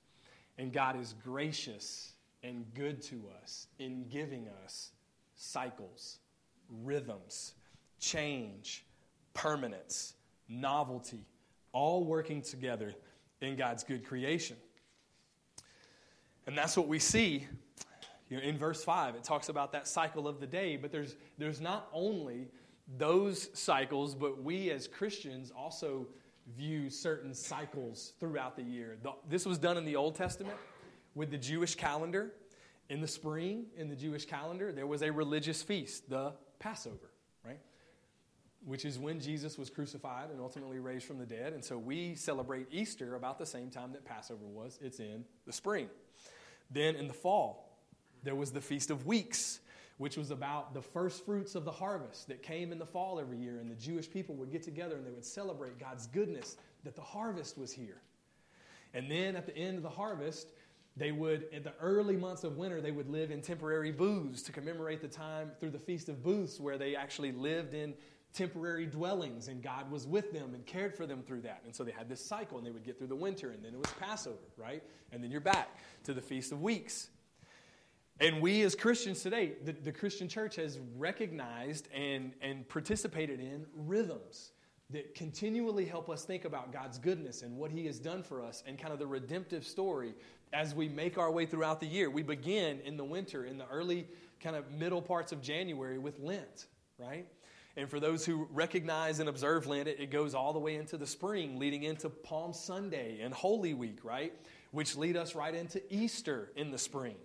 And 0.58 0.72
God 0.72 0.98
is 0.98 1.14
gracious 1.22 2.12
and 2.42 2.64
good 2.75 3.02
to 3.02 3.25
us 3.42 3.66
in 3.78 4.08
giving 4.08 4.48
us 4.64 4.90
cycles, 5.34 6.18
rhythms, 6.82 7.54
change, 8.00 8.84
permanence, 9.34 10.14
novelty, 10.48 11.26
all 11.72 12.04
working 12.04 12.40
together 12.40 12.94
in 13.40 13.56
God's 13.56 13.84
good 13.84 14.04
creation. 14.04 14.56
And 16.46 16.56
that's 16.56 16.76
what 16.76 16.88
we 16.88 16.98
see 16.98 17.46
you 18.30 18.36
know, 18.36 18.42
in 18.42 18.56
verse 18.56 18.82
5. 18.82 19.14
It 19.14 19.25
talks 19.25 19.48
about 19.48 19.72
that 19.72 19.86
cycle 19.86 20.26
of 20.26 20.40
the 20.40 20.46
day, 20.46 20.76
but 20.76 20.90
there's, 20.90 21.16
there's 21.38 21.60
not 21.60 21.88
only 21.92 22.48
those 22.96 23.50
cycles, 23.52 24.14
but 24.14 24.42
we 24.42 24.70
as 24.70 24.86
Christians 24.86 25.52
also 25.56 26.06
view 26.55 26.91
certain 26.91 27.35
cycles 27.35 28.12
throughout 28.21 28.57
the 28.57 28.62
year. 28.62 28.97
The, 29.03 29.12
this 29.29 29.47
was 29.47 29.59
done 29.59 29.76
in 29.76 29.85
the 29.85 29.97
Old 29.97 30.15
Testament 30.15 30.57
with 31.15 31.31
the 31.31 31.38
Jewish 31.38 31.75
calendar. 31.75 32.33
In 32.88 33.00
the 33.00 33.09
spring, 33.09 33.67
in 33.76 33.88
the 33.88 33.97
Jewish 33.97 34.26
calendar, 34.26 34.71
there 34.71 34.87
was 34.87 35.03
a 35.03 35.11
religious 35.11 35.61
feast, 35.61 36.09
the 36.09 36.35
Passover, 36.61 37.11
right? 37.45 37.59
Which 38.65 38.85
is 38.85 38.97
when 38.97 39.19
Jesus 39.19 39.59
was 39.59 39.71
crucified 39.71 40.31
and 40.31 40.41
ultimately 40.41 40.79
raised 40.79 41.05
from 41.05 41.19
the 41.19 41.26
dead. 41.26 41.53
And 41.53 41.65
so 41.65 41.79
we 41.79 42.15
celebrate 42.15 42.69
Easter 42.71 43.17
about 43.17 43.38
the 43.38 43.47
same 43.47 43.71
time 43.71 43.93
that 43.93 44.05
Passover 44.05 44.45
was. 44.45 44.79
It's 44.81 45.00
in 45.00 45.25
the 45.47 45.53
spring. 45.53 45.88
Then 46.71 46.95
in 46.95 47.09
the 47.09 47.15
fall, 47.15 47.76
there 48.23 48.37
was 48.37 48.53
the 48.53 48.61
Feast 48.61 48.91
of 48.91 49.05
Weeks 49.05 49.61
which 49.99 50.17
was 50.17 50.31
about 50.31 50.75
the 50.75 50.83
first 50.83 51.25
fruits 51.25 51.55
of 51.55 51.65
the 51.65 51.71
harvest 51.71 52.29
that 52.29 52.43
came 52.43 52.73
in 52.73 52.79
the 52.79 52.87
fall 52.87 53.19
every 53.19 53.38
year. 53.38 53.59
And 53.59 53.71
the 53.71 53.75
Jewish 53.75 54.11
people 54.11 54.35
would 54.37 54.50
get 54.50 54.62
together 54.62 54.97
and 54.97 55.07
they 55.07 55.11
would 55.11 55.25
celebrate 55.25 55.79
God's 55.79 56.07
goodness 56.07 56.57
that 56.85 56.95
the 56.95 57.03
harvest 57.03 57.57
was 57.57 57.73
here. 57.73 58.03
And 58.93 59.11
then 59.11 59.37
at 59.37 59.47
the 59.47 59.57
end 59.57 59.76
of 59.76 59.83
the 59.83 59.91
harvest, 59.91 60.49
they 60.97 61.12
would, 61.12 61.47
in 61.53 61.62
the 61.62 61.75
early 61.81 62.17
months 62.17 62.45
of 62.45 62.57
winter, 62.57 62.81
they 62.81 62.91
would 62.91 63.09
live 63.09 63.31
in 63.31 63.43
temporary 63.43 63.93
booths 63.93 64.43
to 64.43 64.53
commemorate 64.53 65.03
the 65.03 65.09
time 65.09 65.50
through 65.61 65.71
the 65.71 65.79
Feast 65.79 66.09
of 66.09 66.23
Booths, 66.23 66.59
where 66.59 66.79
they 66.79 66.97
actually 66.97 67.33
lived 67.33 67.75
in 67.75 67.95
temporary 68.33 68.87
dwellings 68.87 69.49
and 69.49 69.62
God 69.62 69.91
was 69.91 70.07
with 70.07 70.33
them 70.33 70.55
and 70.55 70.65
cared 70.67 70.95
for 70.95 71.07
them 71.07 71.23
through 71.23 71.41
that. 71.43 71.62
And 71.65 71.75
so 71.75 71.85
they 71.85 71.91
had 71.91 72.09
this 72.09 72.25
cycle 72.25 72.59
and 72.59 72.67
they 72.67 72.71
would 72.71 72.85
get 72.85 72.99
through 72.99 73.07
the 73.07 73.17
winter 73.17 73.50
and 73.50 73.65
then 73.65 73.73
it 73.73 73.79
was 73.79 73.91
Passover, 73.99 74.37
right? 74.59 74.83
And 75.11 75.25
then 75.25 75.31
you're 75.31 75.41
back 75.41 75.69
to 76.05 76.12
the 76.12 76.21
Feast 76.21 76.53
of 76.53 76.61
Weeks. 76.61 77.09
And 78.18 78.40
we 78.40 78.62
as 78.62 78.75
Christians 78.75 79.23
today, 79.23 79.52
the, 79.64 79.73
the 79.73 79.92
Christian 79.92 80.28
church 80.28 80.56
has 80.56 80.78
recognized 80.96 81.88
and, 81.94 82.32
and 82.40 82.66
participated 82.68 83.40
in 83.40 83.66
rhythms 83.75 84.52
that 84.90 85.14
continually 85.14 85.85
help 85.85 86.08
us 86.08 86.25
think 86.25 86.44
about 86.44 86.73
God's 86.73 86.99
goodness 86.99 87.42
and 87.42 87.56
what 87.56 87.70
He 87.70 87.85
has 87.87 87.99
done 87.99 88.23
for 88.23 88.42
us 88.42 88.62
and 88.66 88.78
kind 88.78 88.92
of 88.92 88.99
the 88.99 89.06
redemptive 89.06 89.66
story 89.66 90.14
as 90.52 90.75
we 90.75 90.88
make 90.88 91.18
our 91.18 91.30
way 91.30 91.44
throughout 91.44 91.80
the 91.80 91.87
year. 91.87 92.08
We 92.08 92.23
begin 92.23 92.80
in 92.80 92.96
the 92.96 93.04
winter, 93.04 93.44
in 93.44 93.58
the 93.58 93.66
early 93.66 94.06
kind 94.40 94.56
of 94.56 94.70
middle 94.70 95.02
parts 95.02 95.32
of 95.32 95.42
January 95.42 95.99
with 95.99 96.18
Lent, 96.20 96.66
right? 96.99 97.26
And 97.76 97.90
for 97.90 98.00
those 98.00 98.25
who 98.25 98.49
recognize 98.52 99.20
and 99.20 99.28
observe 99.28 99.66
Lent, 99.66 99.88
it, 99.88 100.00
it 100.00 100.11
goes 100.11 100.35
all 100.35 100.54
the 100.54 100.58
way 100.58 100.76
into 100.76 100.96
the 100.96 101.06
spring, 101.06 101.58
leading 101.58 101.82
into 101.82 102.08
Palm 102.08 102.54
Sunday 102.54 103.20
and 103.20 103.35
Holy 103.35 103.75
Week, 103.75 103.99
right? 104.04 104.32
Which 104.70 104.96
lead 104.96 105.16
us 105.16 105.35
right 105.35 105.54
into 105.54 105.82
Easter 105.92 106.52
in 106.56 106.70
the 106.70 106.78
spring. 106.78 107.16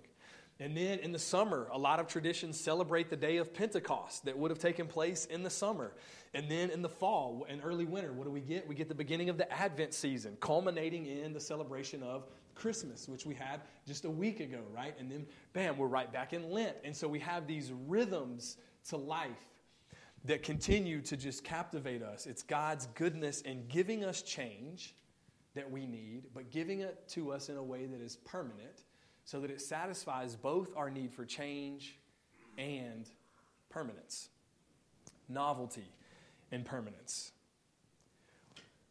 And 0.62 0.78
then 0.78 1.00
in 1.00 1.12
the 1.12 1.18
summer, 1.18 1.68
a 1.74 1.78
lot 1.78 2.00
of 2.00 2.06
traditions 2.06 2.58
celebrate 2.58 3.10
the 3.10 3.16
day 3.16 3.38
of 3.38 3.52
Pentecost 3.52 4.26
that 4.26 4.38
would 4.38 4.52
have 4.52 4.60
taken 4.60 4.86
place 4.86 5.26
in 5.26 5.42
the 5.42 5.50
summer. 5.50 5.92
And 6.36 6.48
then 6.52 6.70
in 6.70 6.84
the 6.84 6.90
fall 6.90 7.48
and 7.50 7.62
early 7.64 7.86
winter, 7.86 8.14
what 8.14 8.26
do 8.26 8.30
we 8.30 8.42
get? 8.42 8.68
We 8.68 8.76
get 8.76 8.88
the 8.88 8.94
beginning 8.94 9.30
of 9.30 9.40
the 9.40 9.52
Advent 9.52 9.92
season, 9.92 10.38
culminating 10.40 11.08
in 11.08 11.34
the 11.34 11.40
celebration 11.40 12.04
of 12.04 12.28
Christmas, 12.54 13.10
which 13.10 13.26
we 13.26 13.34
had 13.34 13.62
just 13.88 14.06
a 14.06 14.10
week 14.10 14.40
ago, 14.40 14.60
right? 14.72 14.94
And 15.00 15.12
then, 15.12 15.26
bam, 15.54 15.80
we're 15.80 15.88
right 15.88 16.14
back 16.14 16.32
in 16.32 16.52
Lent. 16.52 16.78
And 16.84 16.96
so 16.96 17.08
we 17.08 17.18
have 17.18 17.48
these 17.48 17.72
rhythms 17.88 18.58
to 18.90 18.98
life 18.98 19.32
that 20.26 20.44
continue 20.44 21.02
to 21.02 21.18
just 21.18 21.44
captivate 21.44 22.04
us. 22.04 22.28
It's 22.28 22.44
God's 22.44 22.86
goodness 22.94 23.42
in 23.42 23.66
giving 23.68 24.04
us 24.04 24.22
change 24.22 24.94
that 25.56 25.72
we 25.72 25.88
need, 25.88 26.26
but 26.36 26.52
giving 26.52 26.82
it 26.82 27.08
to 27.10 27.32
us 27.32 27.50
in 27.50 27.58
a 27.58 27.64
way 27.64 27.88
that 27.88 28.00
is 28.00 28.18
permanent 28.18 28.84
so 29.32 29.40
that 29.40 29.50
it 29.50 29.62
satisfies 29.62 30.36
both 30.36 30.76
our 30.76 30.90
need 30.90 31.14
for 31.14 31.24
change 31.24 31.98
and 32.58 33.10
permanence, 33.70 34.28
novelty 35.30 35.88
and 36.52 36.66
permanence. 36.66 37.32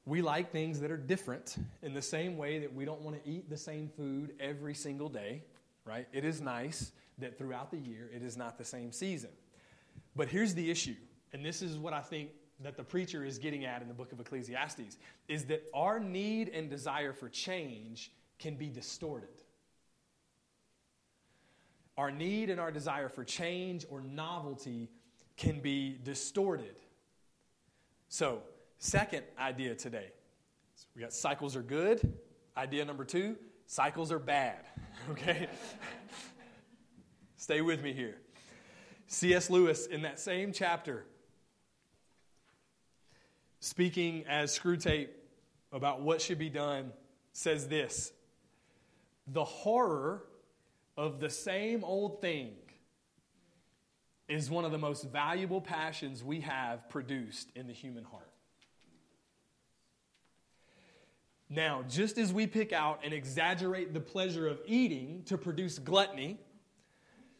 We 0.06 0.22
like 0.22 0.50
things 0.50 0.80
that 0.80 0.90
are 0.90 0.96
different 0.96 1.56
in 1.82 1.92
the 1.92 2.00
same 2.00 2.38
way 2.38 2.60
that 2.60 2.74
we 2.74 2.86
don't 2.86 3.02
want 3.02 3.22
to 3.22 3.30
eat 3.30 3.50
the 3.50 3.56
same 3.58 3.90
food 3.90 4.32
every 4.40 4.72
single 4.72 5.10
day, 5.10 5.42
right? 5.84 6.08
It 6.10 6.24
is 6.24 6.40
nice 6.40 6.92
that 7.18 7.36
throughout 7.36 7.70
the 7.70 7.76
year 7.76 8.08
it 8.10 8.22
is 8.22 8.38
not 8.38 8.56
the 8.56 8.64
same 8.64 8.92
season. 8.92 9.30
But 10.16 10.28
here's 10.28 10.54
the 10.54 10.70
issue, 10.70 10.96
and 11.34 11.44
this 11.44 11.60
is 11.60 11.76
what 11.76 11.92
I 11.92 12.00
think 12.00 12.30
that 12.60 12.78
the 12.78 12.84
preacher 12.84 13.26
is 13.26 13.36
getting 13.36 13.66
at 13.66 13.82
in 13.82 13.88
the 13.88 13.94
book 13.94 14.10
of 14.10 14.18
Ecclesiastes 14.18 14.96
is 15.28 15.44
that 15.44 15.68
our 15.74 16.00
need 16.00 16.48
and 16.48 16.70
desire 16.70 17.12
for 17.12 17.28
change 17.28 18.10
can 18.38 18.54
be 18.54 18.70
distorted 18.70 19.28
our 21.96 22.10
need 22.10 22.50
and 22.50 22.60
our 22.60 22.70
desire 22.70 23.08
for 23.08 23.24
change 23.24 23.84
or 23.90 24.00
novelty 24.00 24.88
can 25.36 25.60
be 25.60 25.98
distorted. 26.02 26.76
So, 28.08 28.42
second 28.78 29.24
idea 29.38 29.74
today 29.74 30.12
so 30.80 30.86
we 30.96 31.02
got 31.02 31.12
cycles 31.12 31.56
are 31.56 31.62
good. 31.62 32.16
Idea 32.56 32.84
number 32.86 33.04
two 33.04 33.36
cycles 33.66 34.10
are 34.10 34.18
bad. 34.18 34.64
Okay? 35.12 35.48
Stay 37.36 37.62
with 37.62 37.82
me 37.82 37.94
here. 37.94 38.18
C.S. 39.06 39.48
Lewis, 39.48 39.86
in 39.86 40.02
that 40.02 40.20
same 40.20 40.52
chapter, 40.52 41.06
speaking 43.60 44.26
as 44.28 44.56
Screwtape 44.56 45.08
about 45.72 46.02
what 46.02 46.20
should 46.20 46.38
be 46.38 46.50
done, 46.50 46.92
says 47.32 47.66
this 47.66 48.12
the 49.26 49.42
horror 49.42 50.22
of 51.00 51.18
the 51.18 51.30
same 51.30 51.82
old 51.82 52.20
thing 52.20 52.50
is 54.28 54.50
one 54.50 54.66
of 54.66 54.70
the 54.70 54.76
most 54.76 55.04
valuable 55.04 55.62
passions 55.62 56.22
we 56.22 56.40
have 56.40 56.86
produced 56.90 57.50
in 57.56 57.66
the 57.66 57.72
human 57.72 58.04
heart. 58.04 58.28
Now, 61.48 61.84
just 61.88 62.18
as 62.18 62.34
we 62.34 62.46
pick 62.46 62.74
out 62.74 63.00
and 63.02 63.14
exaggerate 63.14 63.94
the 63.94 64.00
pleasure 64.00 64.46
of 64.46 64.60
eating 64.66 65.22
to 65.24 65.38
produce 65.38 65.78
gluttony, 65.78 66.38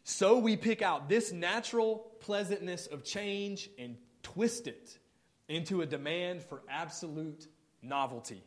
so 0.03 0.39
we 0.39 0.57
pick 0.57 0.81
out 0.81 1.07
this 1.07 1.31
natural 1.31 2.11
pleasantness 2.19 2.87
of 2.87 3.03
change 3.03 3.69
and 3.77 3.95
twist 4.23 4.65
it 4.65 4.97
into 5.47 5.83
a 5.83 5.85
demand 5.85 6.41
for 6.41 6.63
absolute 6.67 7.47
novelty. 7.83 8.43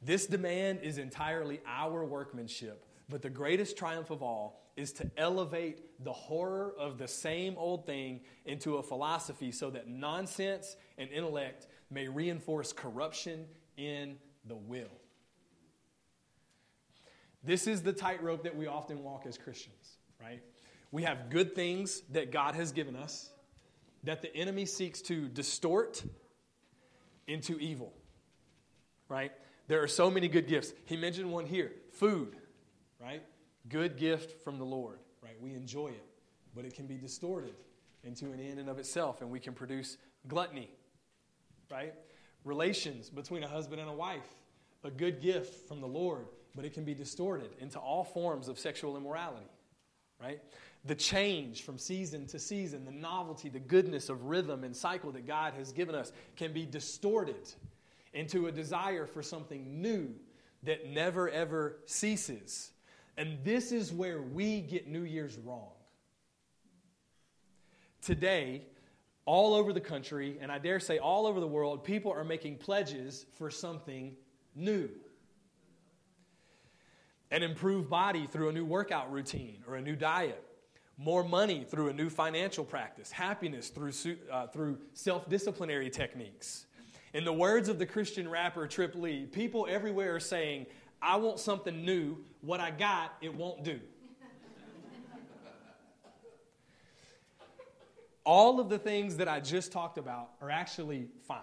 This 0.00 0.26
demand 0.26 0.78
is 0.84 0.96
entirely 0.96 1.60
our 1.66 2.04
workmanship, 2.04 2.86
but 3.10 3.22
the 3.22 3.30
greatest 3.30 3.76
triumph 3.76 4.10
of 4.10 4.22
all 4.22 4.60
is 4.76 4.92
to 4.92 5.10
elevate 5.16 6.04
the 6.04 6.12
horror 6.12 6.72
of 6.78 6.96
the 6.96 7.08
same 7.08 7.54
old 7.58 7.84
thing 7.84 8.20
into 8.46 8.76
a 8.76 8.82
philosophy 8.82 9.52
so 9.52 9.68
that 9.70 9.88
nonsense 9.88 10.76
and 10.96 11.10
intellect 11.10 11.66
may 11.90 12.08
reinforce 12.08 12.72
corruption 12.72 13.44
in 13.76 14.16
the 14.46 14.56
will. 14.56 15.00
This 17.42 17.66
is 17.66 17.82
the 17.82 17.92
tightrope 17.92 18.44
that 18.44 18.56
we 18.56 18.66
often 18.66 19.02
walk 19.02 19.24
as 19.26 19.36
Christians, 19.36 19.96
right? 20.20 20.42
We 20.92 21.02
have 21.02 21.30
good 21.30 21.54
things 21.54 22.02
that 22.12 22.30
God 22.30 22.54
has 22.54 22.72
given 22.72 22.96
us 22.96 23.30
that 24.04 24.22
the 24.22 24.34
enemy 24.34 24.66
seeks 24.66 25.02
to 25.02 25.28
distort 25.28 26.02
into 27.26 27.58
evil, 27.58 27.92
right? 29.08 29.32
There 29.68 29.82
are 29.82 29.88
so 29.88 30.10
many 30.10 30.28
good 30.28 30.48
gifts. 30.48 30.72
He 30.86 30.96
mentioned 30.96 31.30
one 31.30 31.46
here 31.46 31.72
food, 31.92 32.36
right? 33.00 33.22
Good 33.68 33.96
gift 33.96 34.42
from 34.42 34.58
the 34.58 34.64
Lord, 34.64 34.98
right? 35.22 35.40
We 35.40 35.54
enjoy 35.54 35.88
it, 35.88 36.06
but 36.54 36.64
it 36.64 36.74
can 36.74 36.86
be 36.86 36.96
distorted 36.96 37.54
into 38.04 38.26
an 38.26 38.40
end 38.40 38.58
and 38.58 38.68
of 38.68 38.78
itself, 38.78 39.20
and 39.20 39.30
we 39.30 39.40
can 39.40 39.52
produce 39.52 39.96
gluttony, 40.26 40.70
right? 41.70 41.94
Relations 42.44 43.10
between 43.10 43.42
a 43.42 43.48
husband 43.48 43.80
and 43.80 43.90
a 43.90 43.94
wife, 43.94 44.28
a 44.84 44.90
good 44.90 45.20
gift 45.20 45.68
from 45.68 45.80
the 45.80 45.86
Lord, 45.86 46.26
but 46.54 46.64
it 46.64 46.72
can 46.72 46.84
be 46.84 46.94
distorted 46.94 47.50
into 47.58 47.78
all 47.78 48.04
forms 48.04 48.48
of 48.48 48.58
sexual 48.58 48.96
immorality, 48.96 49.46
right? 50.20 50.40
The 50.86 50.94
change 50.94 51.62
from 51.62 51.76
season 51.76 52.26
to 52.28 52.38
season, 52.38 52.86
the 52.86 52.90
novelty, 52.90 53.50
the 53.50 53.60
goodness 53.60 54.08
of 54.08 54.24
rhythm 54.24 54.64
and 54.64 54.74
cycle 54.74 55.12
that 55.12 55.26
God 55.26 55.52
has 55.54 55.72
given 55.72 55.94
us 55.94 56.12
can 56.36 56.52
be 56.52 56.64
distorted 56.64 57.52
into 58.14 58.46
a 58.46 58.52
desire 58.52 59.06
for 59.06 59.22
something 59.22 59.82
new 59.82 60.14
that 60.62 60.88
never 60.88 61.28
ever 61.28 61.76
ceases. 61.86 62.70
And 63.16 63.38
this 63.44 63.72
is 63.72 63.92
where 63.92 64.22
we 64.22 64.60
get 64.60 64.88
New 64.88 65.02
Year's 65.02 65.36
wrong. 65.38 65.72
Today, 68.02 68.62
all 69.26 69.54
over 69.54 69.72
the 69.72 69.80
country, 69.80 70.38
and 70.40 70.50
I 70.50 70.58
dare 70.58 70.80
say 70.80 70.98
all 70.98 71.26
over 71.26 71.38
the 71.38 71.46
world, 71.46 71.84
people 71.84 72.12
are 72.12 72.24
making 72.24 72.56
pledges 72.56 73.26
for 73.34 73.50
something 73.50 74.16
new. 74.54 74.88
An 77.30 77.42
improved 77.42 77.88
body 77.88 78.26
through 78.26 78.48
a 78.48 78.52
new 78.52 78.64
workout 78.64 79.12
routine 79.12 79.62
or 79.68 79.76
a 79.76 79.82
new 79.82 79.94
diet. 79.94 80.42
More 80.96 81.22
money 81.22 81.64
through 81.64 81.88
a 81.88 81.92
new 81.92 82.10
financial 82.10 82.64
practice. 82.64 83.10
Happiness 83.10 83.68
through, 83.68 83.92
uh, 84.30 84.48
through 84.48 84.78
self 84.92 85.28
disciplinary 85.28 85.90
techniques. 85.90 86.66
In 87.14 87.24
the 87.24 87.32
words 87.32 87.68
of 87.68 87.78
the 87.78 87.86
Christian 87.86 88.28
rapper 88.28 88.66
Trip 88.66 88.94
Lee, 88.94 89.26
people 89.26 89.66
everywhere 89.68 90.14
are 90.16 90.20
saying, 90.20 90.66
I 91.02 91.16
want 91.16 91.38
something 91.38 91.84
new. 91.84 92.18
What 92.40 92.60
I 92.60 92.70
got, 92.70 93.14
it 93.20 93.34
won't 93.34 93.64
do. 93.64 93.80
All 98.24 98.60
of 98.60 98.68
the 98.68 98.78
things 98.78 99.16
that 99.16 99.28
I 99.28 99.40
just 99.40 99.72
talked 99.72 99.98
about 99.98 100.30
are 100.40 100.50
actually 100.50 101.08
fine. 101.26 101.40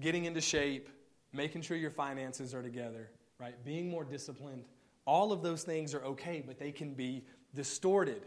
Getting 0.00 0.24
into 0.24 0.40
shape, 0.40 0.88
making 1.32 1.62
sure 1.62 1.76
your 1.76 1.90
finances 1.90 2.52
are 2.52 2.62
together, 2.62 3.10
right? 3.38 3.54
Being 3.64 3.88
more 3.88 4.04
disciplined. 4.04 4.64
All 5.06 5.32
of 5.32 5.42
those 5.42 5.62
things 5.62 5.94
are 5.94 6.04
okay, 6.04 6.42
but 6.44 6.58
they 6.58 6.72
can 6.72 6.94
be 6.94 7.24
distorted. 7.54 8.22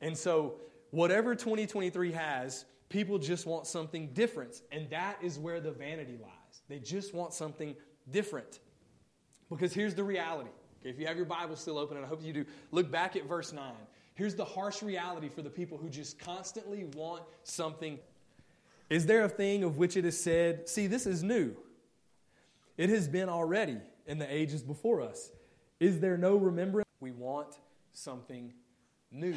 And 0.00 0.16
so, 0.16 0.54
whatever 0.90 1.34
2023 1.34 2.12
has, 2.12 2.64
people 2.88 3.18
just 3.18 3.46
want 3.46 3.66
something 3.66 4.08
different. 4.12 4.62
And 4.72 4.90
that 4.90 5.18
is 5.22 5.38
where 5.38 5.60
the 5.60 5.70
vanity 5.70 6.18
lies. 6.20 6.62
They 6.68 6.78
just 6.78 7.14
want 7.14 7.32
something 7.32 7.76
different. 8.10 8.58
Because 9.56 9.72
here's 9.72 9.94
the 9.94 10.04
reality. 10.04 10.50
If 10.82 10.98
you 10.98 11.06
have 11.06 11.16
your 11.16 11.26
Bible 11.26 11.56
still 11.56 11.78
open, 11.78 11.96
and 11.96 12.04
I 12.04 12.08
hope 12.08 12.22
you 12.22 12.32
do, 12.32 12.44
look 12.70 12.90
back 12.90 13.16
at 13.16 13.26
verse 13.26 13.52
9. 13.52 13.72
Here's 14.14 14.34
the 14.34 14.44
harsh 14.44 14.82
reality 14.82 15.28
for 15.28 15.42
the 15.42 15.50
people 15.50 15.78
who 15.78 15.88
just 15.88 16.18
constantly 16.18 16.84
want 16.94 17.22
something. 17.42 17.98
Is 18.90 19.06
there 19.06 19.24
a 19.24 19.28
thing 19.28 19.64
of 19.64 19.76
which 19.76 19.96
it 19.96 20.04
is 20.04 20.22
said, 20.22 20.68
See, 20.68 20.86
this 20.86 21.06
is 21.06 21.22
new? 21.22 21.56
It 22.76 22.90
has 22.90 23.08
been 23.08 23.28
already 23.28 23.78
in 24.06 24.18
the 24.18 24.32
ages 24.32 24.62
before 24.62 25.00
us. 25.00 25.30
Is 25.80 26.00
there 26.00 26.16
no 26.16 26.36
remembrance? 26.36 26.88
We 27.00 27.12
want 27.12 27.58
something 27.92 28.52
new. 29.10 29.36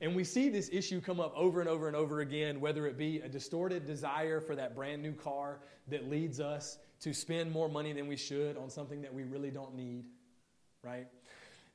And 0.00 0.14
we 0.14 0.22
see 0.22 0.48
this 0.48 0.70
issue 0.72 1.00
come 1.00 1.18
up 1.18 1.32
over 1.36 1.60
and 1.60 1.68
over 1.68 1.88
and 1.88 1.96
over 1.96 2.20
again, 2.20 2.60
whether 2.60 2.86
it 2.86 2.96
be 2.96 3.18
a 3.20 3.28
distorted 3.28 3.84
desire 3.86 4.40
for 4.40 4.54
that 4.54 4.74
brand 4.76 5.02
new 5.02 5.12
car 5.12 5.58
that 5.88 6.08
leads 6.08 6.38
us 6.38 6.78
to 7.00 7.12
spend 7.12 7.50
more 7.52 7.68
money 7.68 7.92
than 7.92 8.08
we 8.08 8.16
should 8.16 8.56
on 8.56 8.70
something 8.70 9.02
that 9.02 9.14
we 9.14 9.24
really 9.24 9.50
don't 9.50 9.74
need, 9.74 10.04
right? 10.82 11.06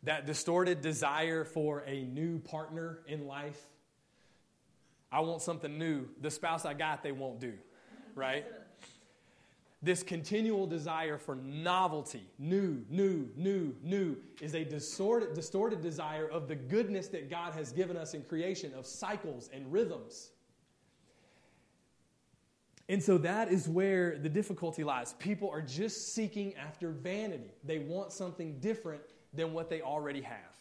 That 0.04 0.26
distorted 0.26 0.82
desire 0.82 1.46
for 1.46 1.84
a 1.88 2.04
new 2.04 2.40
partner 2.40 3.00
in 3.08 3.26
life. 3.26 3.62
I 5.12 5.22
want 5.22 5.42
something 5.42 5.78
new. 5.78 6.08
The 6.22 6.32
spouse 6.32 6.66
I 6.66 6.74
got, 6.74 7.04
they 7.04 7.12
won't 7.12 7.40
do, 7.40 7.54
right? 8.16 8.46
this 9.84 10.02
continual 10.02 10.66
desire 10.66 11.18
for 11.18 11.36
novelty, 11.36 12.28
new, 12.40 12.84
new, 12.90 13.30
new, 13.38 13.76
new, 13.84 14.18
is 14.42 14.56
a 14.56 14.64
distorted, 14.64 15.34
distorted 15.34 15.82
desire 15.82 16.28
of 16.28 16.48
the 16.48 16.56
goodness 16.56 17.08
that 17.10 17.30
God 17.30 17.54
has 17.54 17.72
given 17.72 17.96
us 17.96 18.14
in 18.14 18.24
creation, 18.24 18.74
of 18.74 18.86
cycles 18.86 19.50
and 19.54 19.72
rhythms. 19.72 20.32
And 22.94 23.02
so 23.02 23.18
that 23.18 23.52
is 23.52 23.68
where 23.68 24.20
the 24.20 24.30
difficulty 24.30 24.84
lies. 24.84 25.14
People 25.14 25.50
are 25.50 25.64
just 25.64 26.14
seeking 26.14 26.54
after 26.54 26.92
vanity, 26.92 27.52
they 27.64 27.80
want 27.80 28.12
something 28.12 28.60
different 28.60 29.02
than 29.34 29.52
what 29.52 29.68
they 29.68 29.82
already 29.82 30.22
have. 30.22 30.56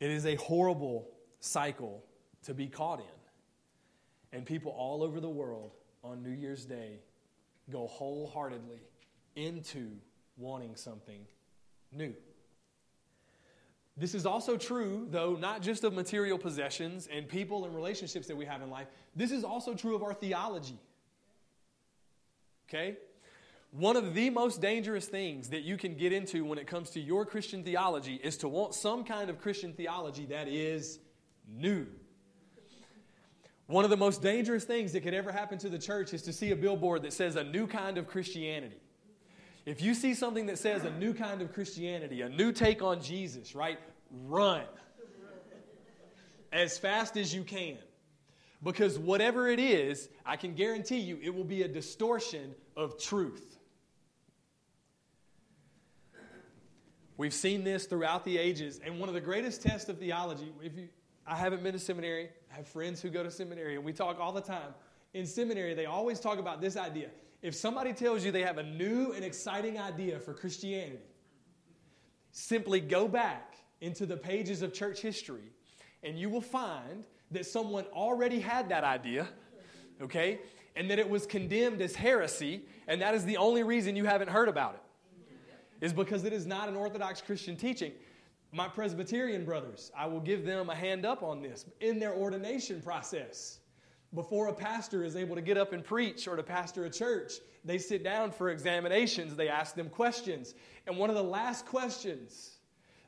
It 0.00 0.10
is 0.10 0.26
a 0.26 0.34
horrible 0.34 1.06
cycle 1.38 2.02
to 2.42 2.54
be 2.54 2.66
caught 2.66 2.98
in. 2.98 4.36
And 4.36 4.44
people 4.44 4.72
all 4.72 5.04
over 5.04 5.20
the 5.20 5.30
world 5.30 5.76
on 6.02 6.24
New 6.24 6.30
Year's 6.30 6.64
Day 6.64 6.98
go 7.70 7.86
wholeheartedly 7.86 8.80
into 9.36 9.92
wanting 10.36 10.74
something 10.74 11.24
new. 11.92 12.12
This 13.96 14.14
is 14.14 14.26
also 14.26 14.58
true, 14.58 15.06
though, 15.10 15.36
not 15.36 15.62
just 15.62 15.82
of 15.82 15.94
material 15.94 16.36
possessions 16.36 17.08
and 17.10 17.26
people 17.26 17.64
and 17.64 17.74
relationships 17.74 18.26
that 18.26 18.36
we 18.36 18.44
have 18.44 18.60
in 18.60 18.68
life. 18.68 18.88
This 19.14 19.32
is 19.32 19.42
also 19.42 19.74
true 19.74 19.94
of 19.94 20.02
our 20.02 20.12
theology. 20.12 20.78
Okay? 22.68 22.98
One 23.70 23.96
of 23.96 24.14
the 24.14 24.30
most 24.30 24.60
dangerous 24.60 25.06
things 25.06 25.48
that 25.48 25.62
you 25.62 25.78
can 25.78 25.94
get 25.94 26.12
into 26.12 26.44
when 26.44 26.58
it 26.58 26.66
comes 26.66 26.90
to 26.90 27.00
your 27.00 27.24
Christian 27.24 27.62
theology 27.62 28.20
is 28.22 28.36
to 28.38 28.48
want 28.48 28.74
some 28.74 29.02
kind 29.02 29.30
of 29.30 29.40
Christian 29.40 29.72
theology 29.72 30.26
that 30.26 30.46
is 30.46 30.98
new. 31.48 31.86
One 33.66 33.84
of 33.84 33.90
the 33.90 33.96
most 33.96 34.22
dangerous 34.22 34.64
things 34.64 34.92
that 34.92 35.00
could 35.00 35.14
ever 35.14 35.32
happen 35.32 35.58
to 35.58 35.68
the 35.68 35.78
church 35.78 36.14
is 36.14 36.22
to 36.22 36.32
see 36.32 36.52
a 36.52 36.56
billboard 36.56 37.02
that 37.02 37.12
says 37.12 37.34
a 37.36 37.44
new 37.44 37.66
kind 37.66 37.98
of 37.98 38.06
Christianity. 38.06 38.76
If 39.66 39.82
you 39.82 39.94
see 39.94 40.14
something 40.14 40.46
that 40.46 40.58
says 40.58 40.84
a 40.84 40.90
new 40.92 41.12
kind 41.12 41.42
of 41.42 41.52
Christianity, 41.52 42.22
a 42.22 42.28
new 42.28 42.52
take 42.52 42.82
on 42.82 43.02
Jesus, 43.02 43.54
right? 43.54 43.78
Run 44.24 44.62
as 46.52 46.78
fast 46.78 47.16
as 47.16 47.34
you 47.34 47.42
can. 47.42 47.76
Because 48.62 48.98
whatever 48.98 49.48
it 49.48 49.58
is, 49.58 50.08
I 50.24 50.36
can 50.36 50.54
guarantee 50.54 50.98
you 50.98 51.18
it 51.20 51.34
will 51.34 51.44
be 51.44 51.62
a 51.62 51.68
distortion 51.68 52.54
of 52.76 52.98
truth. 52.98 53.58
We've 57.18 57.34
seen 57.34 57.64
this 57.64 57.86
throughout 57.86 58.24
the 58.24 58.38
ages, 58.38 58.80
and 58.84 59.00
one 59.00 59.08
of 59.08 59.14
the 59.14 59.20
greatest 59.20 59.62
tests 59.62 59.88
of 59.88 59.98
theology, 59.98 60.52
if 60.62 60.76
you, 60.76 60.88
I 61.26 61.34
haven't 61.34 61.62
been 61.62 61.72
to 61.72 61.78
seminary. 61.78 62.28
I 62.52 62.56
have 62.56 62.68
friends 62.68 63.02
who 63.02 63.08
go 63.08 63.22
to 63.22 63.30
seminary, 63.30 63.74
and 63.74 63.84
we 63.84 63.92
talk 63.92 64.20
all 64.20 64.32
the 64.32 64.40
time. 64.40 64.74
In 65.14 65.26
seminary, 65.26 65.74
they 65.74 65.86
always 65.86 66.20
talk 66.20 66.38
about 66.38 66.60
this 66.60 66.76
idea. 66.76 67.08
If 67.42 67.54
somebody 67.54 67.92
tells 67.92 68.24
you 68.24 68.32
they 68.32 68.42
have 68.42 68.58
a 68.58 68.62
new 68.62 69.12
and 69.12 69.24
exciting 69.24 69.78
idea 69.78 70.18
for 70.18 70.34
Christianity, 70.34 70.98
simply 72.32 72.80
go 72.80 73.06
back 73.08 73.56
into 73.80 74.06
the 74.06 74.16
pages 74.16 74.62
of 74.62 74.72
church 74.72 75.00
history, 75.00 75.52
and 76.02 76.18
you 76.18 76.28
will 76.28 76.40
find 76.40 77.04
that 77.30 77.46
someone 77.46 77.84
already 77.92 78.40
had 78.40 78.68
that 78.68 78.84
idea, 78.84 79.28
okay, 80.00 80.40
and 80.76 80.90
that 80.90 80.98
it 80.98 81.08
was 81.08 81.26
condemned 81.26 81.80
as 81.80 81.94
heresy, 81.94 82.62
and 82.88 83.00
that 83.00 83.14
is 83.14 83.24
the 83.24 83.36
only 83.36 83.62
reason 83.62 83.96
you 83.96 84.04
haven't 84.04 84.28
heard 84.28 84.48
about 84.48 84.74
it. 84.74 84.80
is 85.84 85.92
because 85.92 86.24
it 86.24 86.32
is 86.32 86.46
not 86.46 86.68
an 86.68 86.76
Orthodox 86.76 87.20
Christian 87.20 87.56
teaching. 87.56 87.92
My 88.52 88.68
Presbyterian 88.68 89.44
brothers, 89.44 89.90
I 89.96 90.06
will 90.06 90.20
give 90.20 90.44
them 90.44 90.70
a 90.70 90.74
hand 90.74 91.04
up 91.04 91.22
on 91.22 91.42
this 91.42 91.66
in 91.80 91.98
their 91.98 92.14
ordination 92.14 92.80
process. 92.80 93.58
Before 94.16 94.48
a 94.48 94.52
pastor 94.54 95.04
is 95.04 95.14
able 95.14 95.36
to 95.36 95.42
get 95.42 95.58
up 95.58 95.74
and 95.74 95.84
preach 95.84 96.26
or 96.26 96.36
to 96.36 96.42
pastor 96.42 96.86
a 96.86 96.90
church, 96.90 97.34
they 97.66 97.76
sit 97.76 98.02
down 98.02 98.30
for 98.30 98.48
examinations, 98.48 99.36
they 99.36 99.50
ask 99.50 99.74
them 99.74 99.90
questions. 99.90 100.54
And 100.86 100.96
one 100.96 101.10
of 101.10 101.16
the 101.16 101.22
last 101.22 101.66
questions, 101.66 102.56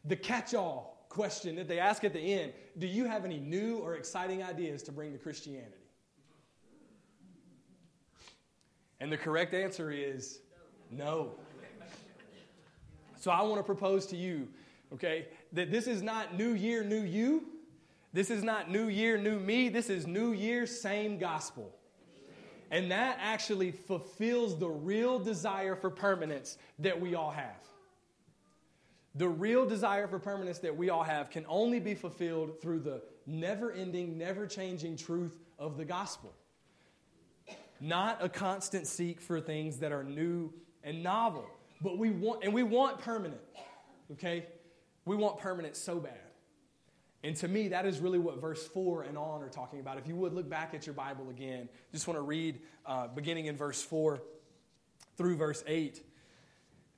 the 0.05 0.15
catch 0.15 0.53
all 0.53 1.07
question 1.09 1.57
that 1.57 1.67
they 1.67 1.79
ask 1.79 2.05
at 2.05 2.13
the 2.13 2.21
end 2.21 2.53
do 2.77 2.87
you 2.87 3.07
have 3.07 3.25
any 3.25 3.39
new 3.39 3.79
or 3.79 3.95
exciting 3.95 4.43
ideas 4.43 4.83
to 4.83 4.93
bring 4.93 5.13
to 5.13 5.19
Christianity? 5.19 5.73
And 9.01 9.11
the 9.11 9.17
correct 9.17 9.55
answer 9.55 9.91
is 9.91 10.41
no. 10.91 11.31
So 13.17 13.31
I 13.31 13.41
want 13.41 13.57
to 13.57 13.65
propose 13.65 14.05
to 14.09 14.17
you, 14.17 14.47
okay, 14.93 15.29
that 15.55 15.71
this 15.71 15.87
is 15.87 16.03
not 16.03 16.37
new 16.37 16.53
year, 16.53 16.85
new 16.85 17.01
you. 17.01 17.47
This 18.13 18.31
is 18.31 18.43
not 18.43 18.71
new 18.71 18.89
year, 18.89 19.19
new 19.19 19.39
me. 19.39 19.69
This 19.69 19.91
is 19.91 20.07
new 20.07 20.33
year, 20.33 20.67
same 20.67 21.19
gospel. 21.19 21.75
And 22.71 22.91
that 22.91 23.19
actually 23.21 23.71
fulfills 23.71 24.59
the 24.59 24.69
real 24.69 25.19
desire 25.19 25.75
for 25.75 25.91
permanence 25.91 26.59
that 26.79 27.01
we 27.01 27.15
all 27.15 27.31
have. 27.31 27.57
The 29.15 29.29
real 29.29 29.67
desire 29.67 30.07
for 30.07 30.19
permanence 30.19 30.59
that 30.61 30.77
we 30.77 30.91
all 30.91 31.03
have 31.03 31.31
can 31.31 31.45
only 31.49 31.81
be 31.81 31.95
fulfilled 31.95 32.61
through 32.61 32.81
the 32.81 33.03
never 33.27 33.73
ending, 33.73 34.17
never 34.17 34.47
changing 34.47 34.97
truth 34.97 35.39
of 35.59 35.77
the 35.77 35.85
gospel. 35.85 36.33
Not 37.81 38.23
a 38.23 38.29
constant 38.29 38.87
seek 38.87 39.21
for 39.21 39.41
things 39.41 39.79
that 39.79 39.93
are 39.93 40.05
new 40.05 40.53
and 40.85 41.03
novel. 41.03 41.47
But 41.81 41.99
we 41.99 42.11
want, 42.11 42.45
and 42.45 42.53
we 42.53 42.63
want 42.63 42.99
permanent, 42.99 43.41
okay? 44.13 44.47
We 45.05 45.17
want 45.17 45.39
permanent 45.39 45.77
so 45.77 45.99
bad. 46.01 46.28
And 47.25 47.35
to 47.37 47.49
me, 47.49 47.69
that 47.69 47.85
is 47.85 47.99
really 47.99 48.19
what 48.19 48.41
verse 48.41 48.67
4 48.69 49.03
and 49.03 49.19
on 49.19 49.43
are 49.43 49.49
talking 49.49 49.81
about. 49.81 49.99
If 49.99 50.07
you 50.07 50.15
would 50.17 50.33
look 50.33 50.49
back 50.49 50.73
at 50.73 50.87
your 50.87 50.95
Bible 50.95 51.31
again, 51.31 51.69
just 51.91 52.07
want 52.07 52.17
to 52.17 52.23
read 52.23 52.61
uh, 52.87 53.09
beginning 53.09 53.47
in 53.47 53.57
verse 53.57 53.83
4 53.83 54.23
through 55.17 55.37
verse 55.37 55.65
8 55.67 56.01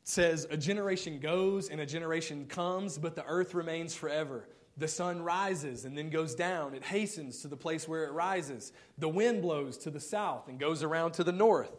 says, 0.05 0.47
A 0.51 0.57
generation 0.57 1.21
goes 1.21 1.69
and 1.69 1.81
a 1.81 1.87
generation 1.87 2.47
comes, 2.47 2.99
but 2.99 3.15
the 3.15 3.25
earth 3.25 3.55
remains 3.55 3.95
forever. 3.95 4.49
The 4.77 4.89
sun 4.89 5.23
rises 5.23 5.85
and 5.85 5.97
then 5.97 6.11
goes 6.11 6.35
down. 6.35 6.75
It 6.75 6.85
hastens 6.85 7.43
to 7.43 7.49
the 7.49 7.57
place 7.57 7.89
where 7.89 8.05
it 8.05 8.13
rises. 8.13 8.73
The 8.99 9.09
wind 9.09 9.43
blows 9.43 9.79
to 9.79 9.91
the 9.91 10.01
south 10.01 10.49
and 10.49 10.59
goes 10.59 10.83
around 10.83 11.13
to 11.13 11.25
the 11.25 11.33
north. 11.33 11.73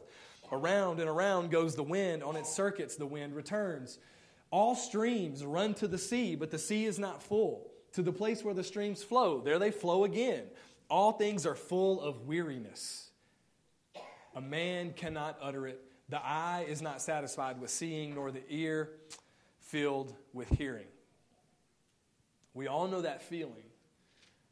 Around 0.52 1.00
and 1.00 1.10
around 1.10 1.50
goes 1.50 1.76
the 1.76 1.84
wind. 1.84 2.24
On 2.24 2.36
its 2.36 2.54
circuits, 2.54 2.96
the 2.96 3.06
wind 3.06 3.36
returns. 3.36 4.00
All 4.52 4.76
streams 4.76 5.46
run 5.46 5.74
to 5.76 5.88
the 5.88 5.98
sea, 5.98 6.36
but 6.36 6.52
the 6.52 6.60
sea 6.60 6.86
is 6.86 7.00
not 7.00 7.24
full. 7.24 7.71
To 7.94 8.02
the 8.02 8.12
place 8.12 8.44
where 8.44 8.54
the 8.54 8.64
streams 8.64 9.04
flow, 9.04 9.42
there 9.42 9.60
they 9.60 9.72
flow 9.72 10.06
again. 10.06 10.44
All 10.90 11.12
things 11.12 11.46
are 11.46 11.56
full 11.56 12.02
of 12.02 12.28
weariness. 12.28 13.10
A 14.36 14.42
man 14.42 14.94
cannot 14.94 15.38
utter 15.42 15.68
it 15.68 15.82
the 16.12 16.24
eye 16.24 16.66
is 16.68 16.82
not 16.82 17.02
satisfied 17.02 17.60
with 17.62 17.70
seeing, 17.70 18.14
nor 18.16 18.32
the 18.32 18.44
ear 18.50 18.90
filled 19.62 20.14
with 20.34 20.50
hearing. 20.50 20.88
We 22.54 22.68
all 22.68 22.90
know 22.90 23.02
that 23.02 23.24
feeling 23.24 23.64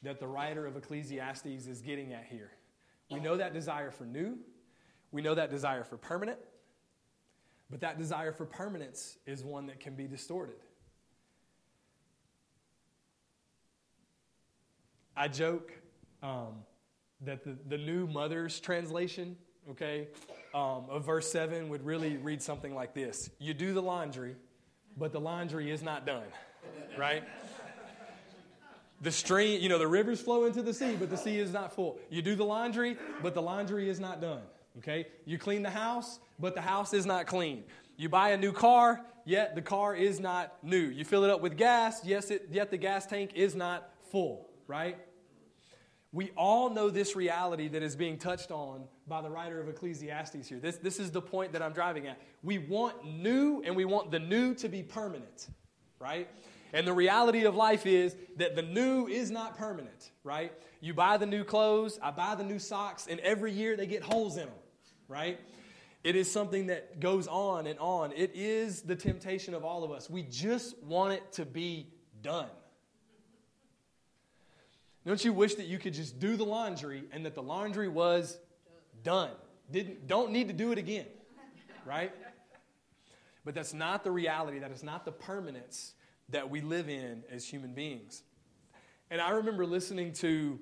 that 0.02 0.22
the 0.22 0.28
writer 0.28 0.66
of 0.66 0.78
Ecclesiastes 0.78 1.68
is 1.68 1.82
getting 1.82 2.14
at 2.14 2.26
here. 2.32 2.52
We 3.12 3.20
know 3.20 3.36
that 3.36 3.54
desire 3.54 3.92
for 3.92 4.06
new, 4.06 4.38
we 5.12 5.22
know 5.22 5.36
that 5.36 5.52
desire 5.52 5.84
for 5.84 5.98
permanent, 5.98 6.40
but 7.70 7.82
that 7.82 7.98
desire 7.98 8.32
for 8.32 8.46
permanence 8.46 9.18
is 9.26 9.44
one 9.44 9.66
that 9.66 9.82
can 9.82 9.96
be 9.96 10.08
distorted. 10.08 10.56
I 15.20 15.28
joke 15.28 15.74
um, 16.24 16.64
that 17.22 17.44
the, 17.44 17.58
the 17.68 17.78
new 17.78 18.08
mother's 18.08 18.62
translation 18.62 19.36
okay, 19.72 20.08
um, 20.54 20.86
of 20.90 21.06
verse 21.06 21.30
7 21.30 21.68
would 21.68 21.86
really 21.86 22.16
read 22.16 22.42
something 22.42 22.74
like 22.74 22.94
this 22.94 23.30
You 23.38 23.54
do 23.54 23.74
the 23.74 23.82
laundry, 23.82 24.38
but 24.98 25.12
the 25.12 25.20
laundry 25.20 25.72
is 25.72 25.84
not 25.84 26.06
done, 26.06 26.24
right? 26.98 27.24
The 29.02 29.12
stream, 29.12 29.62
you 29.62 29.68
know, 29.68 29.78
the 29.78 29.88
rivers 29.88 30.22
flow 30.22 30.46
into 30.46 30.62
the 30.62 30.74
sea, 30.74 30.96
but 30.98 31.10
the 31.10 31.18
sea 31.18 31.38
is 31.38 31.52
not 31.52 31.74
full. 31.74 32.00
You 32.10 32.22
do 32.22 32.36
the 32.36 32.46
laundry, 32.46 32.98
but 33.22 33.34
the 33.34 33.42
laundry 33.42 33.90
is 33.90 34.00
not 34.00 34.22
done, 34.22 34.42
okay? 34.78 35.08
You 35.26 35.38
clean 35.38 35.64
the 35.64 35.70
house, 35.70 36.20
but 36.40 36.56
the 36.56 36.62
house 36.62 36.94
is 36.94 37.06
not 37.06 37.26
clean. 37.28 37.64
You 37.98 38.08
buy 38.08 38.30
a 38.30 38.38
new 38.38 38.54
car, 38.54 39.02
yet 39.26 39.56
the 39.56 39.62
car 39.62 39.96
is 39.96 40.22
not 40.22 40.54
new. 40.64 40.78
You 40.78 41.04
fill 41.04 41.26
it 41.26 41.30
up 41.30 41.42
with 41.42 41.58
gas, 41.58 42.02
yes, 42.06 42.32
it, 42.32 42.48
yet 42.52 42.72
the 42.72 42.78
gas 42.78 43.06
tank 43.06 43.32
is 43.36 43.54
not 43.54 43.90
full, 44.12 44.50
right? 44.66 44.98
We 46.12 46.32
all 46.36 46.72
know 46.72 46.90
this 46.90 47.16
reality 47.16 47.68
that 47.68 47.84
is 47.84 47.96
being 47.96 48.18
touched 48.18 48.50
on 48.50 48.86
by 49.08 49.22
the 49.22 49.30
writer 49.30 49.62
of 49.62 49.70
Ecclesiastes 49.70 50.48
here. 50.48 50.60
This, 50.60 50.78
this 50.78 51.00
is 51.00 51.12
the 51.12 51.22
point 51.22 51.54
that 51.54 51.62
I'm 51.62 51.74
driving 51.74 52.08
at. 52.08 52.20
We 52.42 52.58
want 52.58 53.06
new, 53.06 53.62
and 53.64 53.76
we 53.76 53.86
want 53.86 54.10
the 54.10 54.18
new 54.20 54.56
to 54.56 54.70
be 54.70 54.82
permanent, 54.82 55.48
right? 56.00 56.28
And 56.74 56.88
the 56.88 56.94
reality 56.94 57.46
of 57.46 57.56
life 57.56 57.86
is 57.86 58.16
that 58.38 58.56
the 58.56 58.64
new 58.64 59.08
is 59.08 59.30
not 59.30 59.56
permanent, 59.58 60.12
right? 60.24 60.52
You 60.82 60.96
buy 60.96 61.18
the 61.18 61.28
new 61.28 61.44
clothes, 61.44 62.00
I 62.02 62.10
buy 62.10 62.34
the 62.36 62.44
new 62.44 62.60
socks, 62.60 63.08
and 63.08 63.20
every 63.20 63.52
year 63.52 63.78
they 63.78 63.88
get 63.88 64.02
holes 64.02 64.38
in 64.38 64.46
them, 64.46 64.56
right? 65.08 65.40
It 66.04 66.16
is 66.16 66.32
something 66.32 66.68
that 66.68 67.00
goes 67.00 67.28
on 67.28 67.68
and 67.68 67.78
on. 67.78 68.14
It 68.14 68.32
is 68.34 68.82
the 68.82 68.96
temptation 68.96 69.54
of 69.54 69.64
all 69.64 69.84
of 69.84 69.92
us. 69.92 70.10
We 70.10 70.24
just 70.24 70.82
want 70.84 71.14
it 71.14 71.32
to 71.34 71.46
be 71.46 71.88
done. 72.22 72.50
Don't 75.06 75.24
you 75.24 75.34
wish 75.34 75.56
that 75.56 75.66
you 75.66 75.80
could 75.80 75.94
just 75.94 76.20
do 76.20 76.36
the 76.36 76.44
laundry 76.44 77.04
and 77.12 77.26
that 77.26 77.36
the 77.36 77.42
laundry 77.42 77.88
was 77.88 78.38
done? 79.04 79.32
Didn't, 79.72 80.08
don't 80.08 80.32
need 80.32 80.48
to 80.48 80.54
do 80.54 80.72
it 80.72 80.78
again, 80.78 81.08
right? 81.86 82.12
But 83.46 83.56
that's 83.56 83.74
not 83.74 84.04
the 84.04 84.12
reality. 84.12 84.60
That 84.60 84.72
is 84.72 84.84
not 84.84 85.06
the 85.06 85.12
permanence 85.12 85.94
that 86.30 86.50
we 86.50 86.62
live 86.62 86.90
in 86.90 87.24
as 87.32 87.46
human 87.46 87.74
beings. 87.74 88.24
And 89.10 89.22
I 89.22 89.32
remember 89.32 89.66
listening 89.66 90.14
to 90.14 90.60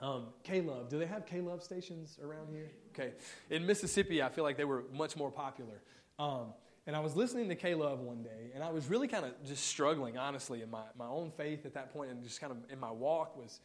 um, 0.00 0.26
K-Love. 0.42 0.88
Do 0.88 0.98
they 0.98 1.06
have 1.06 1.26
K-Love 1.26 1.62
stations 1.62 2.18
around 2.22 2.48
here? 2.50 2.70
Okay. 2.92 3.12
In 3.50 3.64
Mississippi, 3.66 4.22
I 4.22 4.28
feel 4.28 4.44
like 4.44 4.56
they 4.56 4.64
were 4.64 4.84
much 4.92 5.16
more 5.16 5.30
popular. 5.30 5.82
Um, 6.18 6.54
and 6.86 6.96
I 6.96 7.00
was 7.00 7.14
listening 7.14 7.48
to 7.48 7.54
K-Love 7.54 8.00
one 8.00 8.22
day, 8.22 8.50
and 8.54 8.64
I 8.64 8.70
was 8.70 8.88
really 8.88 9.06
kind 9.06 9.24
of 9.24 9.32
just 9.44 9.66
struggling, 9.66 10.18
honestly, 10.18 10.62
in 10.62 10.70
my, 10.70 10.82
my 10.98 11.06
own 11.06 11.30
faith 11.30 11.64
at 11.64 11.74
that 11.74 11.92
point, 11.92 12.10
and 12.10 12.22
just 12.22 12.40
kind 12.40 12.50
of 12.50 12.58
in 12.70 12.80
my 12.80 12.90
walk 12.90 13.36
was, 13.36 13.60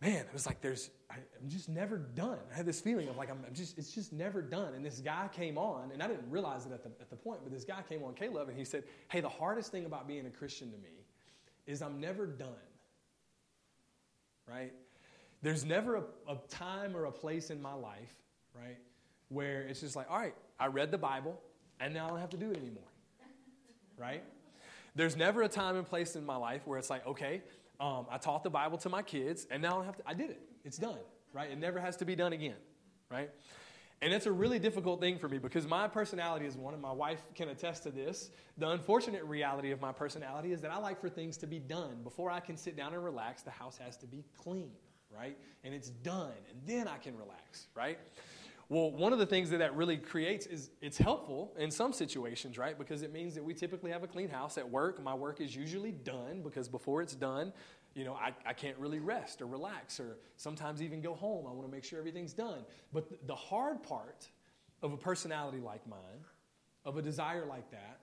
man, 0.00 0.26
it 0.26 0.32
was 0.32 0.44
like 0.44 0.60
there's, 0.60 0.90
I, 1.08 1.14
am 1.14 1.48
just 1.48 1.68
never 1.68 1.98
done. 1.98 2.38
I 2.52 2.56
had 2.56 2.66
this 2.66 2.80
feeling 2.80 3.08
of 3.08 3.16
like, 3.16 3.30
I'm, 3.30 3.38
I'm, 3.46 3.54
just, 3.54 3.78
it's 3.78 3.94
just 3.94 4.12
never 4.12 4.42
done. 4.42 4.74
And 4.74 4.84
this 4.84 4.98
guy 4.98 5.28
came 5.32 5.56
on, 5.56 5.92
and 5.92 6.02
I 6.02 6.08
didn't 6.08 6.28
realize 6.28 6.66
it 6.66 6.72
at 6.72 6.82
the, 6.82 6.90
at 7.00 7.10
the 7.10 7.16
point, 7.16 7.40
but 7.44 7.52
this 7.52 7.64
guy 7.64 7.82
came 7.88 8.02
on 8.02 8.14
K-Love, 8.14 8.48
and 8.48 8.58
he 8.58 8.64
said, 8.64 8.82
hey, 9.08 9.20
the 9.20 9.28
hardest 9.28 9.70
thing 9.70 9.86
about 9.86 10.08
being 10.08 10.26
a 10.26 10.30
Christian 10.30 10.72
to 10.72 10.78
me 10.78 11.04
is 11.68 11.80
I'm 11.80 12.00
never 12.00 12.26
done, 12.26 12.48
right? 14.48 14.72
There's 15.42 15.64
never 15.64 15.96
a, 15.96 16.02
a 16.28 16.38
time 16.48 16.96
or 16.96 17.04
a 17.04 17.12
place 17.12 17.50
in 17.50 17.62
my 17.62 17.74
life, 17.74 18.16
right, 18.52 18.78
where 19.28 19.62
it's 19.62 19.80
just 19.80 19.94
like, 19.94 20.10
all 20.10 20.18
right, 20.18 20.34
I 20.58 20.66
read 20.66 20.90
the 20.90 20.98
Bible, 20.98 21.40
and 21.80 21.94
now 21.94 22.06
I 22.06 22.08
don't 22.10 22.20
have 22.20 22.30
to 22.30 22.36
do 22.36 22.50
it 22.50 22.56
anymore. 22.56 22.82
Right? 23.98 24.22
There's 24.94 25.16
never 25.16 25.42
a 25.42 25.48
time 25.48 25.76
and 25.76 25.86
place 25.86 26.16
in 26.16 26.24
my 26.24 26.36
life 26.36 26.66
where 26.66 26.78
it's 26.78 26.90
like, 26.90 27.06
okay, 27.06 27.42
um, 27.80 28.06
I 28.10 28.16
taught 28.16 28.42
the 28.42 28.50
Bible 28.50 28.78
to 28.78 28.88
my 28.88 29.02
kids, 29.02 29.46
and 29.50 29.62
now 29.62 29.68
I 29.68 29.74
don't 29.76 29.84
have 29.84 29.96
to, 29.96 30.02
I 30.06 30.14
did 30.14 30.30
it. 30.30 30.40
It's 30.64 30.78
done, 30.78 30.98
right? 31.32 31.50
It 31.50 31.58
never 31.58 31.78
has 31.78 31.96
to 31.98 32.04
be 32.04 32.16
done 32.16 32.32
again, 32.32 32.56
right? 33.10 33.30
And 34.02 34.12
it's 34.12 34.26
a 34.26 34.32
really 34.32 34.58
difficult 34.58 35.00
thing 35.00 35.18
for 35.18 35.28
me 35.28 35.38
because 35.38 35.66
my 35.66 35.88
personality 35.88 36.46
is 36.46 36.56
one, 36.56 36.74
and 36.74 36.82
my 36.82 36.92
wife 36.92 37.22
can 37.34 37.48
attest 37.48 37.82
to 37.84 37.90
this. 37.90 38.30
The 38.58 38.68
unfortunate 38.68 39.24
reality 39.24 39.70
of 39.70 39.80
my 39.80 39.92
personality 39.92 40.52
is 40.52 40.60
that 40.62 40.70
I 40.70 40.78
like 40.78 41.00
for 41.00 41.08
things 41.08 41.36
to 41.38 41.46
be 41.46 41.58
done. 41.58 42.02
Before 42.02 42.30
I 42.30 42.40
can 42.40 42.56
sit 42.56 42.76
down 42.76 42.92
and 42.94 43.02
relax, 43.02 43.42
the 43.42 43.50
house 43.50 43.78
has 43.78 43.96
to 43.98 44.06
be 44.06 44.24
clean, 44.36 44.70
right? 45.14 45.36
And 45.64 45.74
it's 45.74 45.90
done, 45.90 46.32
and 46.50 46.58
then 46.66 46.88
I 46.88 46.98
can 46.98 47.16
relax, 47.16 47.68
right? 47.74 47.98
Well, 48.68 48.90
one 48.90 49.12
of 49.12 49.20
the 49.20 49.26
things 49.26 49.50
that 49.50 49.58
that 49.58 49.76
really 49.76 49.96
creates 49.96 50.46
is 50.46 50.70
it's 50.80 50.98
helpful 50.98 51.54
in 51.56 51.70
some 51.70 51.92
situations, 51.92 52.58
right? 52.58 52.76
Because 52.76 53.02
it 53.02 53.12
means 53.12 53.34
that 53.36 53.44
we 53.44 53.54
typically 53.54 53.92
have 53.92 54.02
a 54.02 54.08
clean 54.08 54.28
house 54.28 54.58
at 54.58 54.68
work. 54.68 55.00
My 55.02 55.14
work 55.14 55.40
is 55.40 55.54
usually 55.54 55.92
done 55.92 56.42
because 56.42 56.68
before 56.68 57.00
it's 57.00 57.14
done, 57.14 57.52
you 57.94 58.04
know, 58.04 58.14
I, 58.14 58.32
I 58.44 58.52
can't 58.52 58.76
really 58.78 58.98
rest 58.98 59.40
or 59.40 59.46
relax 59.46 60.00
or 60.00 60.18
sometimes 60.36 60.82
even 60.82 61.00
go 61.00 61.14
home. 61.14 61.46
I 61.46 61.52
want 61.52 61.66
to 61.66 61.72
make 61.72 61.84
sure 61.84 61.98
everything's 61.98 62.32
done. 62.32 62.64
But 62.92 63.08
the, 63.08 63.18
the 63.26 63.34
hard 63.36 63.84
part 63.84 64.28
of 64.82 64.92
a 64.92 64.96
personality 64.96 65.58
like 65.58 65.86
mine, 65.86 66.24
of 66.84 66.96
a 66.96 67.02
desire 67.02 67.46
like 67.46 67.70
that, 67.70 68.00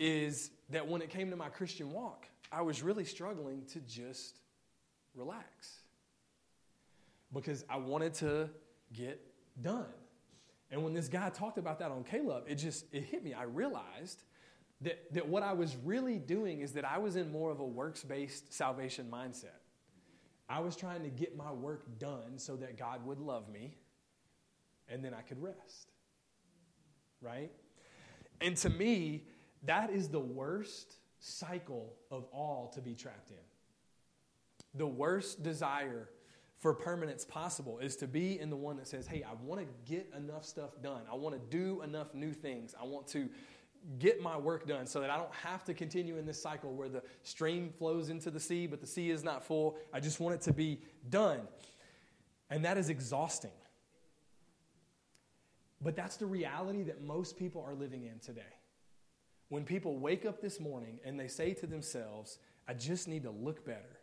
is 0.00 0.50
that 0.70 0.88
when 0.88 1.02
it 1.02 1.10
came 1.10 1.28
to 1.30 1.36
my 1.36 1.50
Christian 1.50 1.92
walk, 1.92 2.26
I 2.50 2.62
was 2.62 2.82
really 2.82 3.04
struggling 3.04 3.64
to 3.72 3.80
just 3.80 4.40
relax 5.14 5.82
because 7.32 7.64
I 7.68 7.76
wanted 7.76 8.14
to 8.14 8.48
get 8.92 9.31
done. 9.60 9.86
And 10.70 10.82
when 10.82 10.94
this 10.94 11.08
guy 11.08 11.28
talked 11.28 11.58
about 11.58 11.78
that 11.80 11.90
on 11.90 12.04
K-Love, 12.04 12.44
it 12.46 12.54
just 12.56 12.86
it 12.92 13.04
hit 13.04 13.22
me. 13.22 13.34
I 13.34 13.42
realized 13.42 14.22
that, 14.80 15.12
that 15.12 15.28
what 15.28 15.42
I 15.42 15.52
was 15.52 15.76
really 15.84 16.18
doing 16.18 16.60
is 16.60 16.72
that 16.72 16.84
I 16.84 16.98
was 16.98 17.16
in 17.16 17.30
more 17.30 17.50
of 17.50 17.60
a 17.60 17.66
works 17.66 18.02
based 18.02 18.52
salvation 18.52 19.08
mindset. 19.12 19.60
I 20.48 20.60
was 20.60 20.76
trying 20.76 21.02
to 21.02 21.08
get 21.08 21.36
my 21.36 21.52
work 21.52 21.98
done 21.98 22.38
so 22.38 22.56
that 22.56 22.76
God 22.76 23.04
would 23.06 23.18
love 23.18 23.48
me 23.48 23.76
and 24.88 25.04
then 25.04 25.14
I 25.14 25.20
could 25.20 25.42
rest. 25.42 25.92
Right? 27.20 27.52
And 28.40 28.56
to 28.58 28.70
me, 28.70 29.24
that 29.64 29.90
is 29.90 30.08
the 30.08 30.20
worst 30.20 30.96
cycle 31.20 31.94
of 32.10 32.24
all 32.32 32.72
to 32.74 32.80
be 32.80 32.94
trapped 32.94 33.30
in. 33.30 33.36
The 34.74 34.86
worst 34.86 35.42
desire 35.42 36.08
for 36.62 36.72
permanence 36.72 37.24
possible 37.24 37.80
is 37.80 37.96
to 37.96 38.06
be 38.06 38.38
in 38.38 38.48
the 38.48 38.56
one 38.56 38.76
that 38.76 38.86
says, 38.86 39.04
Hey, 39.04 39.24
I 39.24 39.34
want 39.42 39.60
to 39.60 39.66
get 39.84 40.08
enough 40.16 40.44
stuff 40.44 40.80
done. 40.80 41.02
I 41.10 41.16
want 41.16 41.34
to 41.34 41.56
do 41.56 41.82
enough 41.82 42.14
new 42.14 42.32
things. 42.32 42.72
I 42.80 42.84
want 42.84 43.08
to 43.08 43.28
get 43.98 44.22
my 44.22 44.36
work 44.36 44.68
done 44.68 44.86
so 44.86 45.00
that 45.00 45.10
I 45.10 45.16
don't 45.16 45.34
have 45.34 45.64
to 45.64 45.74
continue 45.74 46.18
in 46.18 46.24
this 46.24 46.40
cycle 46.40 46.72
where 46.72 46.88
the 46.88 47.02
stream 47.24 47.72
flows 47.76 48.10
into 48.10 48.30
the 48.30 48.38
sea, 48.38 48.68
but 48.68 48.80
the 48.80 48.86
sea 48.86 49.10
is 49.10 49.24
not 49.24 49.44
full. 49.44 49.76
I 49.92 49.98
just 49.98 50.20
want 50.20 50.36
it 50.36 50.40
to 50.42 50.52
be 50.52 50.78
done. 51.10 51.40
And 52.48 52.64
that 52.64 52.78
is 52.78 52.90
exhausting. 52.90 53.50
But 55.80 55.96
that's 55.96 56.16
the 56.16 56.26
reality 56.26 56.84
that 56.84 57.02
most 57.02 57.36
people 57.36 57.64
are 57.66 57.74
living 57.74 58.04
in 58.04 58.20
today. 58.20 58.54
When 59.48 59.64
people 59.64 59.98
wake 59.98 60.24
up 60.24 60.40
this 60.40 60.60
morning 60.60 61.00
and 61.04 61.18
they 61.18 61.26
say 61.26 61.54
to 61.54 61.66
themselves, 61.66 62.38
I 62.68 62.74
just 62.74 63.08
need 63.08 63.24
to 63.24 63.32
look 63.32 63.66
better. 63.66 63.98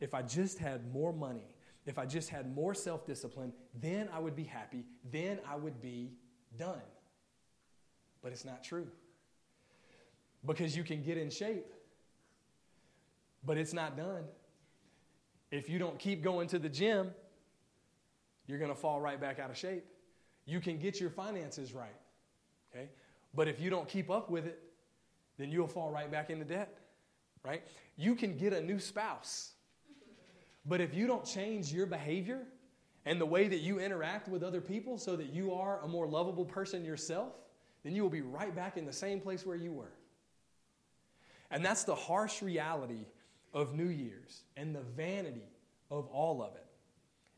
If 0.00 0.14
I 0.14 0.22
just 0.22 0.58
had 0.58 0.90
more 0.90 1.12
money, 1.12 1.54
if 1.88 1.98
I 1.98 2.04
just 2.04 2.28
had 2.28 2.54
more 2.54 2.74
self 2.74 3.06
discipline, 3.06 3.52
then 3.80 4.10
I 4.12 4.18
would 4.18 4.36
be 4.36 4.44
happy, 4.44 4.84
then 5.10 5.40
I 5.48 5.56
would 5.56 5.80
be 5.80 6.12
done. 6.58 6.82
But 8.22 8.32
it's 8.32 8.44
not 8.44 8.62
true. 8.62 8.86
Because 10.44 10.76
you 10.76 10.84
can 10.84 11.02
get 11.02 11.16
in 11.16 11.30
shape, 11.30 11.72
but 13.44 13.56
it's 13.56 13.72
not 13.72 13.96
done. 13.96 14.24
If 15.50 15.70
you 15.70 15.78
don't 15.78 15.98
keep 15.98 16.22
going 16.22 16.46
to 16.48 16.58
the 16.58 16.68
gym, 16.68 17.10
you're 18.46 18.58
going 18.58 18.70
to 18.70 18.78
fall 18.78 19.00
right 19.00 19.18
back 19.18 19.38
out 19.38 19.48
of 19.48 19.56
shape. 19.56 19.84
You 20.44 20.60
can 20.60 20.78
get 20.78 21.00
your 21.00 21.10
finances 21.10 21.72
right, 21.72 21.96
okay? 22.70 22.90
But 23.34 23.48
if 23.48 23.60
you 23.60 23.70
don't 23.70 23.88
keep 23.88 24.10
up 24.10 24.30
with 24.30 24.46
it, 24.46 24.60
then 25.38 25.50
you'll 25.50 25.66
fall 25.66 25.90
right 25.90 26.10
back 26.10 26.28
into 26.28 26.44
debt, 26.44 26.76
right? 27.44 27.62
You 27.96 28.14
can 28.14 28.36
get 28.36 28.52
a 28.52 28.60
new 28.60 28.78
spouse, 28.78 29.52
but 30.68 30.80
if 30.80 30.94
you 30.94 31.06
don't 31.06 31.24
change 31.24 31.72
your 31.72 31.86
behavior 31.86 32.42
and 33.06 33.20
the 33.20 33.26
way 33.26 33.48
that 33.48 33.60
you 33.60 33.80
interact 33.80 34.28
with 34.28 34.42
other 34.42 34.60
people 34.60 34.98
so 34.98 35.16
that 35.16 35.32
you 35.32 35.54
are 35.54 35.80
a 35.80 35.88
more 35.88 36.06
lovable 36.06 36.44
person 36.44 36.84
yourself, 36.84 37.32
then 37.82 37.94
you 37.94 38.02
will 38.02 38.10
be 38.10 38.20
right 38.20 38.54
back 38.54 38.76
in 38.76 38.84
the 38.84 38.92
same 38.92 39.20
place 39.20 39.46
where 39.46 39.56
you 39.56 39.72
were. 39.72 39.92
And 41.50 41.64
that's 41.64 41.84
the 41.84 41.94
harsh 41.94 42.42
reality 42.42 43.06
of 43.54 43.74
New 43.74 43.88
Year's 43.88 44.42
and 44.56 44.74
the 44.74 44.82
vanity 44.82 45.48
of 45.90 46.06
all 46.08 46.42
of 46.42 46.54
it 46.54 46.66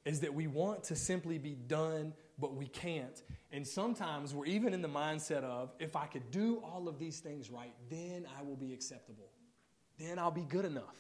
is 0.05 0.21
that 0.21 0.35
we 0.35 0.49
want 0.49 0.83
to 0.85 0.97
simply 0.97 1.39
be 1.39 1.55
done 1.55 2.13
but 2.41 2.57
we 2.57 2.67
can't. 2.67 3.23
And 3.53 3.67
sometimes 3.67 4.35
we're 4.35 4.47
even 4.47 4.73
in 4.73 4.81
the 4.81 4.89
mindset 4.89 5.45
of 5.45 5.73
if 5.79 5.95
I 5.95 6.07
could 6.07 6.31
do 6.31 6.63
all 6.65 6.89
of 6.89 6.99
these 6.99 7.21
things 7.21 7.51
right, 7.51 7.75
then 7.91 8.27
I 8.39 8.43
will 8.43 8.57
be 8.57 8.73
acceptable. 8.73 9.29
Then 9.99 10.19
I'll 10.19 10.31
be 10.31 10.45
good 10.45 10.65
enough. 10.65 10.97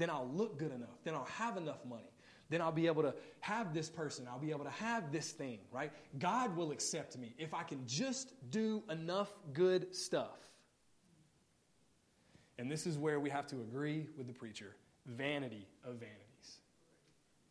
Then 0.00 0.08
I'll 0.08 0.30
look 0.32 0.58
good 0.58 0.72
enough. 0.72 0.96
Then 1.04 1.12
I'll 1.14 1.26
have 1.26 1.58
enough 1.58 1.84
money. 1.86 2.10
Then 2.48 2.62
I'll 2.62 2.72
be 2.72 2.86
able 2.86 3.02
to 3.02 3.14
have 3.40 3.74
this 3.74 3.90
person. 3.90 4.26
I'll 4.26 4.38
be 4.38 4.50
able 4.50 4.64
to 4.64 4.70
have 4.70 5.12
this 5.12 5.30
thing, 5.30 5.58
right? 5.70 5.92
God 6.18 6.56
will 6.56 6.70
accept 6.72 7.18
me 7.18 7.34
if 7.36 7.52
I 7.52 7.64
can 7.64 7.86
just 7.86 8.32
do 8.50 8.82
enough 8.88 9.30
good 9.52 9.94
stuff. 9.94 10.38
And 12.56 12.70
this 12.70 12.86
is 12.86 12.96
where 12.96 13.20
we 13.20 13.28
have 13.28 13.46
to 13.48 13.56
agree 13.56 14.06
with 14.16 14.26
the 14.26 14.32
preacher 14.32 14.74
vanity 15.06 15.68
of 15.84 15.96
vanities. 15.96 16.60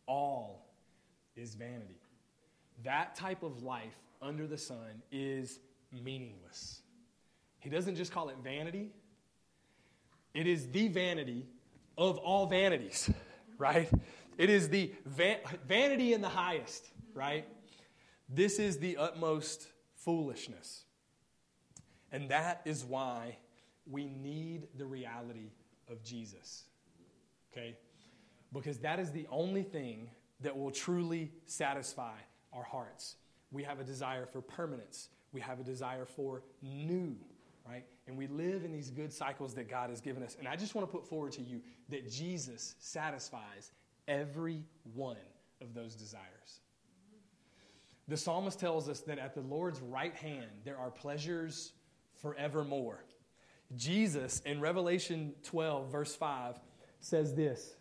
All 0.06 0.66
is 1.36 1.54
vanity. 1.54 2.00
That 2.82 3.14
type 3.14 3.44
of 3.44 3.62
life 3.62 3.94
under 4.20 4.48
the 4.48 4.58
sun 4.58 5.02
is 5.12 5.60
meaningless. 5.92 6.82
He 7.60 7.70
doesn't 7.70 7.94
just 7.94 8.10
call 8.10 8.28
it 8.28 8.38
vanity, 8.42 8.90
it 10.34 10.48
is 10.48 10.68
the 10.68 10.88
vanity 10.88 11.46
of 11.96 12.18
all 12.18 12.46
vanities, 12.46 13.10
right? 13.58 13.90
It 14.38 14.50
is 14.50 14.68
the 14.68 14.92
van- 15.04 15.40
vanity 15.66 16.12
in 16.12 16.20
the 16.20 16.28
highest, 16.28 16.86
right? 17.14 17.46
This 18.28 18.58
is 18.58 18.78
the 18.78 18.96
utmost 18.96 19.66
foolishness. 19.96 20.84
And 22.12 22.28
that 22.30 22.62
is 22.64 22.84
why 22.84 23.36
we 23.86 24.06
need 24.06 24.68
the 24.76 24.86
reality 24.86 25.52
of 25.88 26.02
Jesus, 26.02 26.64
okay? 27.52 27.76
Because 28.52 28.78
that 28.78 28.98
is 28.98 29.12
the 29.12 29.26
only 29.30 29.62
thing 29.62 30.10
that 30.40 30.56
will 30.56 30.70
truly 30.70 31.32
satisfy 31.46 32.16
our 32.52 32.64
hearts. 32.64 33.16
We 33.50 33.62
have 33.64 33.80
a 33.80 33.84
desire 33.84 34.26
for 34.26 34.40
permanence. 34.40 35.08
We 35.32 35.40
have 35.40 35.60
a 35.60 35.64
desire 35.64 36.06
for 36.06 36.42
new, 36.62 37.16
right? 37.66 37.84
And 38.10 38.18
we 38.18 38.26
live 38.26 38.64
in 38.64 38.72
these 38.72 38.90
good 38.90 39.12
cycles 39.12 39.54
that 39.54 39.70
God 39.70 39.88
has 39.90 40.00
given 40.00 40.24
us. 40.24 40.34
And 40.36 40.48
I 40.48 40.56
just 40.56 40.74
want 40.74 40.84
to 40.84 40.92
put 40.92 41.06
forward 41.06 41.30
to 41.34 41.42
you 41.42 41.60
that 41.90 42.10
Jesus 42.10 42.74
satisfies 42.80 43.70
every 44.08 44.64
one 44.94 45.16
of 45.60 45.74
those 45.74 45.94
desires. 45.94 46.60
The 48.08 48.16
psalmist 48.16 48.58
tells 48.58 48.88
us 48.88 48.98
that 49.02 49.20
at 49.20 49.34
the 49.34 49.42
Lord's 49.42 49.80
right 49.80 50.12
hand 50.16 50.50
there 50.64 50.76
are 50.76 50.90
pleasures 50.90 51.72
forevermore. 52.16 53.04
Jesus 53.76 54.40
in 54.40 54.60
Revelation 54.60 55.32
12, 55.44 55.92
verse 55.92 56.16
5, 56.16 56.58
says 56.98 57.32
this 57.32 57.76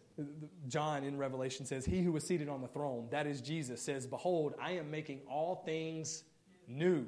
John 0.67 1.03
in 1.05 1.17
Revelation 1.17 1.65
says, 1.65 1.85
He 1.85 2.03
who 2.03 2.11
was 2.11 2.23
seated 2.23 2.49
on 2.49 2.61
the 2.61 2.67
throne, 2.67 3.07
that 3.09 3.25
is 3.25 3.41
Jesus, 3.41 3.81
says, 3.81 4.05
Behold, 4.05 4.53
I 4.61 4.73
am 4.73 4.91
making 4.91 5.21
all 5.27 5.63
things 5.65 6.23
new. 6.67 7.07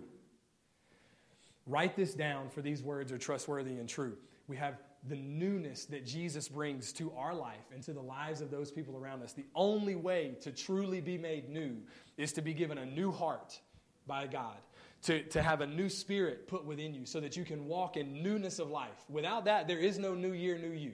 Write 1.68 1.96
this 1.96 2.14
down, 2.14 2.50
for 2.50 2.62
these 2.62 2.82
words 2.82 3.12
are 3.12 3.18
trustworthy 3.18 3.78
and 3.78 3.88
true. 3.88 4.18
We 4.48 4.58
have 4.58 4.76
the 5.08 5.16
newness 5.16 5.86
that 5.86 6.06
Jesus 6.06 6.48
brings 6.48 6.94
to 6.94 7.12
our 7.18 7.34
life 7.34 7.72
and 7.74 7.82
to 7.84 7.94
the 7.94 8.02
lives 8.02 8.42
of 8.42 8.52
those 8.52 8.72
people 8.72 8.96
around 8.98 9.24
us. 9.24 9.34
The 9.34 9.46
only 9.56 9.96
way 9.96 10.36
to 10.42 10.52
truly 10.52 11.02
be 11.02 11.18
made 11.18 11.50
new 11.50 11.78
is 12.18 12.34
to 12.34 12.42
be 12.42 12.54
given 12.54 12.78
a 12.78 12.86
new 12.86 13.12
heart 13.12 13.60
by 14.06 14.28
God, 14.28 14.58
to, 15.04 15.24
to 15.24 15.42
have 15.42 15.62
a 15.62 15.68
new 15.68 15.90
spirit 15.90 16.48
put 16.48 16.66
within 16.66 16.94
you 16.94 17.06
so 17.06 17.20
that 17.20 17.36
you 17.36 17.44
can 17.44 17.66
walk 17.66 17.98
in 17.98 18.22
newness 18.22 18.60
of 18.60 18.70
life. 18.70 19.06
Without 19.10 19.46
that, 19.46 19.68
there 19.68 19.80
is 19.80 19.98
no 19.98 20.14
new 20.14 20.34
year, 20.34 20.58
new 20.58 20.72
you. 20.72 20.94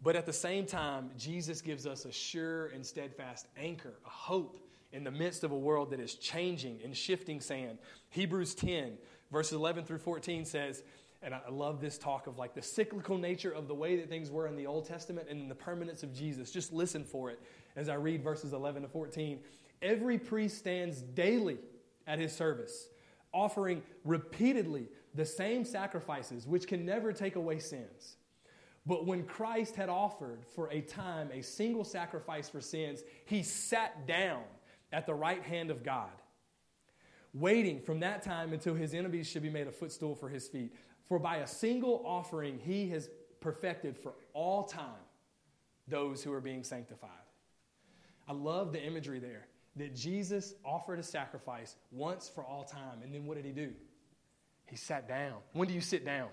But 0.00 0.14
at 0.14 0.26
the 0.26 0.32
same 0.32 0.64
time, 0.64 1.10
Jesus 1.16 1.60
gives 1.60 1.86
us 1.86 2.04
a 2.04 2.12
sure 2.12 2.66
and 2.68 2.86
steadfast 2.86 3.46
anchor, 3.56 3.94
a 4.06 4.10
hope 4.10 4.60
in 4.92 5.04
the 5.04 5.10
midst 5.10 5.44
of 5.44 5.52
a 5.52 5.58
world 5.58 5.90
that 5.90 6.00
is 6.00 6.14
changing 6.14 6.80
and 6.82 6.96
shifting 6.96 7.40
sand. 7.40 7.78
Hebrews 8.10 8.54
10, 8.54 8.98
verses 9.30 9.52
11 9.52 9.84
through 9.84 9.98
14 9.98 10.44
says, 10.44 10.82
and 11.22 11.34
I 11.34 11.40
love 11.50 11.80
this 11.80 11.98
talk 11.98 12.26
of 12.26 12.38
like 12.38 12.54
the 12.54 12.62
cyclical 12.62 13.18
nature 13.18 13.50
of 13.50 13.66
the 13.66 13.74
way 13.74 13.96
that 13.96 14.08
things 14.08 14.30
were 14.30 14.46
in 14.46 14.56
the 14.56 14.66
Old 14.66 14.86
Testament 14.86 15.28
and 15.28 15.50
the 15.50 15.54
permanence 15.54 16.02
of 16.02 16.14
Jesus. 16.14 16.50
Just 16.50 16.72
listen 16.72 17.04
for 17.04 17.30
it 17.30 17.40
as 17.74 17.88
I 17.88 17.94
read 17.94 18.22
verses 18.22 18.52
11 18.52 18.82
to 18.82 18.88
14. 18.88 19.40
Every 19.82 20.18
priest 20.18 20.58
stands 20.58 21.02
daily 21.02 21.58
at 22.06 22.18
his 22.18 22.32
service, 22.32 22.88
offering 23.32 23.82
repeatedly 24.04 24.88
the 25.14 25.24
same 25.24 25.64
sacrifices 25.64 26.46
which 26.46 26.68
can 26.68 26.86
never 26.86 27.12
take 27.12 27.36
away 27.36 27.58
sins. 27.58 28.16
But 28.86 29.04
when 29.04 29.24
Christ 29.24 29.76
had 29.76 29.88
offered 29.88 30.44
for 30.54 30.70
a 30.70 30.80
time 30.80 31.30
a 31.32 31.42
single 31.42 31.84
sacrifice 31.84 32.48
for 32.48 32.60
sins, 32.60 33.02
he 33.26 33.42
sat 33.42 34.06
down 34.06 34.42
at 34.92 35.06
the 35.06 35.14
right 35.14 35.42
hand 35.42 35.70
of 35.70 35.82
God, 35.82 36.10
waiting 37.34 37.80
from 37.80 38.00
that 38.00 38.22
time 38.22 38.52
until 38.52 38.74
his 38.74 38.94
enemies 38.94 39.28
should 39.28 39.42
be 39.42 39.50
made 39.50 39.66
a 39.66 39.72
footstool 39.72 40.14
for 40.14 40.28
his 40.28 40.48
feet. 40.48 40.74
For 41.06 41.18
by 41.18 41.38
a 41.38 41.46
single 41.46 42.02
offering, 42.04 42.58
he 42.58 42.88
has 42.90 43.08
perfected 43.40 43.96
for 43.96 44.14
all 44.34 44.64
time 44.64 45.04
those 45.86 46.22
who 46.22 46.32
are 46.32 46.40
being 46.40 46.64
sanctified. 46.64 47.10
I 48.26 48.32
love 48.32 48.72
the 48.72 48.82
imagery 48.82 49.18
there 49.18 49.46
that 49.76 49.94
Jesus 49.94 50.54
offered 50.64 50.98
a 50.98 51.02
sacrifice 51.02 51.76
once 51.92 52.28
for 52.28 52.44
all 52.44 52.64
time. 52.64 53.02
And 53.02 53.14
then 53.14 53.26
what 53.26 53.36
did 53.36 53.46
he 53.46 53.52
do? 53.52 53.72
He 54.66 54.76
sat 54.76 55.08
down. 55.08 55.36
When 55.52 55.68
do 55.68 55.74
you 55.74 55.80
sit 55.80 56.04
down? 56.04 56.28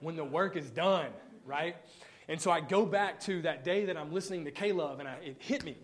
When 0.00 0.14
the 0.14 0.24
work 0.24 0.56
is 0.56 0.70
done 0.70 1.10
right? 1.48 1.76
And 2.28 2.40
so 2.40 2.50
I 2.50 2.60
go 2.60 2.84
back 2.84 3.18
to 3.20 3.42
that 3.42 3.64
day 3.64 3.86
that 3.86 3.96
I'm 3.96 4.12
listening 4.12 4.44
to 4.44 4.50
K-Love 4.50 5.00
and 5.00 5.08
I, 5.08 5.14
it 5.24 5.36
hit 5.38 5.64
me, 5.64 5.76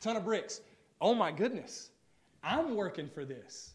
ton 0.00 0.16
of 0.16 0.24
bricks. 0.24 0.60
Oh 1.02 1.14
my 1.16 1.32
goodness, 1.32 1.90
I'm 2.44 2.76
working 2.76 3.08
for 3.08 3.24
this. 3.24 3.72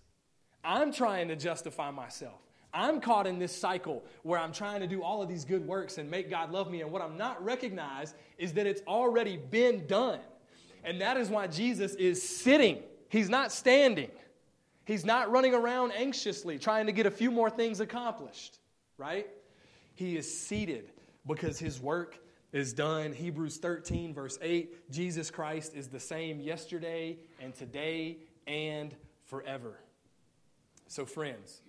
I'm 0.63 0.93
trying 0.93 1.27
to 1.27 1.35
justify 1.35 1.91
myself. 1.91 2.39
I'm 2.73 3.01
caught 3.01 3.27
in 3.27 3.37
this 3.37 3.53
cycle 3.53 4.03
where 4.23 4.39
I'm 4.39 4.53
trying 4.53 4.79
to 4.79 4.87
do 4.87 5.03
all 5.03 5.21
of 5.21 5.27
these 5.27 5.43
good 5.43 5.65
works 5.67 5.97
and 5.97 6.09
make 6.09 6.29
God 6.29 6.51
love 6.51 6.71
me. 6.71 6.81
And 6.81 6.91
what 6.91 7.01
I'm 7.01 7.17
not 7.17 7.43
recognized 7.43 8.15
is 8.37 8.53
that 8.53 8.65
it's 8.65 8.81
already 8.87 9.35
been 9.35 9.85
done. 9.87 10.19
And 10.85 11.01
that 11.01 11.17
is 11.17 11.29
why 11.29 11.47
Jesus 11.47 11.95
is 11.95 12.21
sitting, 12.21 12.81
He's 13.09 13.29
not 13.29 13.51
standing. 13.51 14.11
He's 14.85 15.03
not 15.03 15.29
running 15.29 15.53
around 15.53 15.91
anxiously 15.91 16.57
trying 16.57 16.85
to 16.85 16.93
get 16.93 17.05
a 17.05 17.11
few 17.11 17.29
more 17.29 17.49
things 17.49 17.81
accomplished. 17.81 18.59
right? 18.97 19.27
He 19.95 20.15
is 20.15 20.39
seated 20.39 20.91
because 21.25 21.59
his 21.59 21.81
work 21.81 22.17
is 22.51 22.73
done. 22.73 23.13
Hebrews 23.13 23.57
13, 23.57 24.13
verse 24.13 24.38
8 24.41 24.91
Jesus 24.91 25.29
Christ 25.29 25.75
is 25.75 25.88
the 25.88 25.99
same 25.99 26.39
yesterday 26.39 27.17
and 27.41 27.53
today 27.53 28.17
and 28.45 28.95
forever. 29.25 29.79
So, 30.88 31.05
friends, 31.05 31.62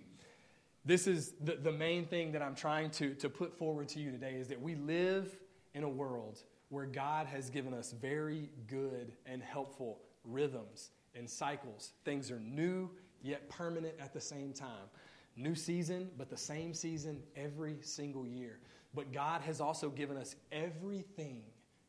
this 0.85 1.07
is 1.07 1.33
the, 1.41 1.55
the 1.55 1.71
main 1.71 2.05
thing 2.05 2.31
that 2.31 2.41
I'm 2.41 2.55
trying 2.55 2.89
to, 2.91 3.13
to 3.15 3.29
put 3.29 3.57
forward 3.57 3.89
to 3.89 3.99
you 3.99 4.11
today 4.11 4.35
is 4.35 4.47
that 4.47 4.61
we 4.61 4.75
live 4.75 5.35
in 5.73 5.83
a 5.83 5.89
world 5.89 6.39
where 6.69 6.85
God 6.85 7.27
has 7.27 7.49
given 7.49 7.73
us 7.73 7.91
very 7.91 8.49
good 8.67 9.11
and 9.25 9.43
helpful 9.43 9.99
rhythms 10.23 10.91
and 11.15 11.29
cycles. 11.29 11.93
Things 12.05 12.31
are 12.31 12.39
new 12.39 12.89
yet 13.21 13.49
permanent 13.49 13.95
at 13.99 14.13
the 14.13 14.21
same 14.21 14.53
time. 14.53 14.87
New 15.35 15.55
season, 15.55 16.09
but 16.17 16.29
the 16.29 16.37
same 16.37 16.73
season 16.73 17.21
every 17.35 17.77
single 17.81 18.25
year. 18.25 18.59
But 18.93 19.11
God 19.11 19.41
has 19.41 19.61
also 19.61 19.89
given 19.89 20.17
us 20.17 20.35
everything 20.51 21.43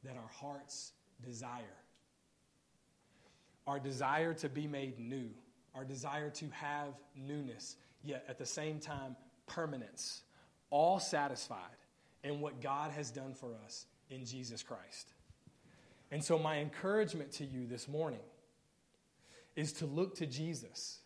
that 0.05 0.17
our 0.17 0.31
hearts 0.41 0.93
desire 1.25 1.77
our 3.71 3.79
desire 3.79 4.35
to 4.35 4.49
be 4.49 4.67
made 4.67 4.99
new, 4.99 5.31
our 5.77 5.85
desire 5.85 6.29
to 6.29 6.49
have 6.51 6.89
newness, 7.15 7.77
yet 8.03 8.25
at 8.29 8.37
the 8.37 8.45
same 8.45 8.81
time, 8.81 9.15
permanence, 9.47 10.23
all 10.71 10.99
satisfied 10.99 11.77
in 12.25 12.41
what 12.41 12.61
God 12.61 12.91
has 12.91 13.13
done 13.13 13.33
for 13.33 13.51
us 13.65 13.87
in 14.11 14.25
Jesus 14.25 14.65
Christ. 14.65 15.13
And 16.11 16.23
so, 16.23 16.37
my 16.37 16.59
encouragement 16.59 17.31
to 17.33 17.45
you 17.45 17.67
this 17.69 17.87
morning 17.87 18.21
is 19.55 19.73
to 19.75 19.87
look 19.87 20.17
to 20.17 20.27
Jesus. 20.27 20.99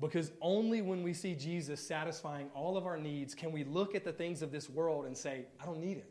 Because 0.00 0.30
only 0.40 0.80
when 0.80 1.02
we 1.02 1.12
see 1.12 1.34
Jesus 1.34 1.84
satisfying 1.84 2.50
all 2.54 2.76
of 2.76 2.86
our 2.86 2.96
needs 2.96 3.34
can 3.34 3.50
we 3.50 3.64
look 3.64 3.94
at 3.94 4.04
the 4.04 4.12
things 4.12 4.42
of 4.42 4.52
this 4.52 4.70
world 4.70 5.06
and 5.06 5.16
say, 5.16 5.46
I 5.60 5.66
don't 5.66 5.80
need 5.80 5.96
it. 5.96 6.10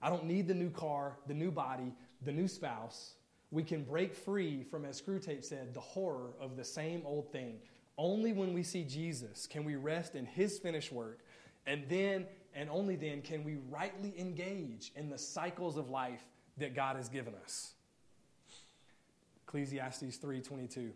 I 0.00 0.10
don't 0.10 0.26
need 0.26 0.46
the 0.46 0.54
new 0.54 0.70
car, 0.70 1.16
the 1.26 1.34
new 1.34 1.50
body, 1.50 1.92
the 2.22 2.32
new 2.32 2.46
spouse. 2.46 3.14
We 3.50 3.64
can 3.64 3.82
break 3.82 4.14
free 4.14 4.62
from, 4.62 4.84
as 4.84 5.00
Screwtape 5.00 5.44
said, 5.44 5.74
the 5.74 5.80
horror 5.80 6.30
of 6.40 6.56
the 6.56 6.64
same 6.64 7.02
old 7.04 7.32
thing. 7.32 7.58
Only 7.98 8.32
when 8.32 8.52
we 8.52 8.62
see 8.62 8.84
Jesus 8.84 9.46
can 9.46 9.64
we 9.64 9.76
rest 9.76 10.14
in 10.14 10.26
his 10.26 10.58
finished 10.58 10.92
work, 10.92 11.20
and 11.66 11.82
then 11.88 12.26
and 12.54 12.70
only 12.70 12.96
then 12.96 13.20
can 13.22 13.44
we 13.44 13.56
rightly 13.70 14.14
engage 14.18 14.92
in 14.96 15.10
the 15.10 15.18
cycles 15.18 15.76
of 15.76 15.90
life 15.90 16.22
that 16.56 16.74
God 16.74 16.96
has 16.96 17.08
given 17.08 17.34
us. 17.42 17.74
Ecclesiastes 19.46 20.16
3:22. 20.18 20.92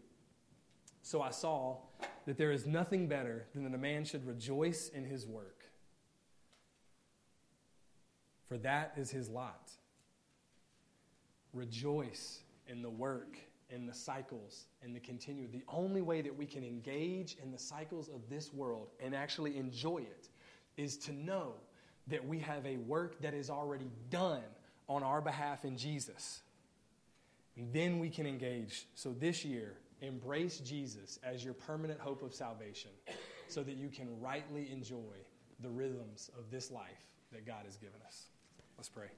So 1.03 1.23
I 1.23 1.31
saw 1.31 1.79
that 2.27 2.37
there 2.37 2.53
is 2.53 2.67
nothing 2.67 3.09
better 3.09 3.47
than 3.55 3.65
that 3.65 3.75
a 3.75 3.79
man 3.79 4.05
should 4.05 4.27
rejoice 4.27 4.89
in 4.89 5.05
his 5.05 5.27
work. 5.27 5.65
For 8.49 8.59
that 8.59 8.93
is 8.97 9.11
his 9.11 9.29
lot. 9.29 9.71
Rejoice 11.53 12.41
in 12.69 12.83
the 12.83 12.91
work, 12.91 13.39
in 13.71 13.87
the 13.87 13.95
cycles, 13.95 14.67
in 14.83 14.93
the 14.93 15.01
continue. 15.01 15.49
The 15.49 15.65
only 15.69 16.03
way 16.03 16.21
that 16.21 16.37
we 16.37 16.47
can 16.47 16.65
engage 16.65 17.37
in 17.43 17.51
the 17.51 17.59
cycles 17.59 18.09
of 18.09 18.29
this 18.29 18.53
world 18.53 18.89
and 19.01 19.15
actually 19.15 19.57
enjoy 19.57 19.99
it 19.99 20.29
is 20.77 20.97
to 20.99 21.13
know 21.13 21.55
that 22.09 22.27
we 22.27 22.39
have 22.41 22.67
a 22.67 22.77
work 22.77 23.21
that 23.21 23.35
is 23.35 23.51
already 23.51 23.91
done 24.11 24.43
on 24.89 25.03
our 25.03 25.21
behalf 25.21 25.65
in 25.65 25.77
Jesus. 25.77 26.41
And 27.57 27.73
then 27.73 27.99
we 27.99 28.11
can 28.11 28.27
engage. 28.27 28.87
So 28.95 29.15
this 29.19 29.45
year, 29.45 29.75
embrace 30.01 30.59
Jesus 30.59 31.19
as 31.23 31.45
your 31.45 31.55
permanent 31.55 32.01
hope 32.01 32.23
of 32.23 32.35
salvation 32.35 32.91
so 33.49 33.63
that 33.63 33.77
you 33.77 33.89
can 33.89 34.09
rightly 34.21 34.71
enjoy 34.71 35.17
the 35.61 35.69
rhythms 35.69 36.31
of 36.39 36.51
this 36.51 36.71
life 36.71 37.07
that 37.33 37.47
God 37.47 37.65
has 37.65 37.77
given 37.77 38.01
us. 38.07 38.27
Let's 38.77 38.89
pray. 38.89 39.09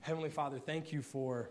Heavenly 0.00 0.30
Father, 0.30 0.58
thank 0.58 0.92
you 0.92 1.00
for 1.00 1.50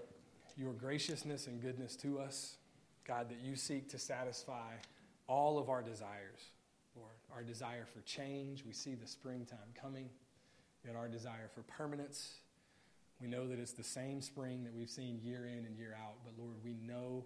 your 0.55 0.73
graciousness 0.73 1.47
and 1.47 1.61
goodness 1.61 1.95
to 1.97 2.19
us. 2.19 2.57
God, 3.05 3.29
that 3.29 3.39
you 3.39 3.55
seek 3.55 3.89
to 3.89 3.97
satisfy 3.97 4.73
all 5.27 5.57
of 5.57 5.69
our 5.69 5.81
desires. 5.81 6.51
Lord, 6.95 7.15
our 7.33 7.43
desire 7.43 7.85
for 7.85 8.01
change, 8.01 8.63
we 8.65 8.73
see 8.73 8.93
the 8.93 9.07
springtime 9.07 9.57
coming, 9.79 10.09
yet 10.85 10.95
our 10.95 11.07
desire 11.07 11.49
for 11.53 11.63
permanence 11.63 12.35
we 13.21 13.27
know 13.27 13.47
that 13.47 13.59
it's 13.59 13.73
the 13.73 13.83
same 13.83 14.21
spring 14.21 14.63
that 14.63 14.73
we've 14.73 14.89
seen 14.89 15.19
year 15.21 15.45
in 15.45 15.65
and 15.65 15.77
year 15.77 15.95
out, 16.01 16.15
but 16.23 16.33
Lord, 16.37 16.55
we 16.63 16.73
know 16.73 17.25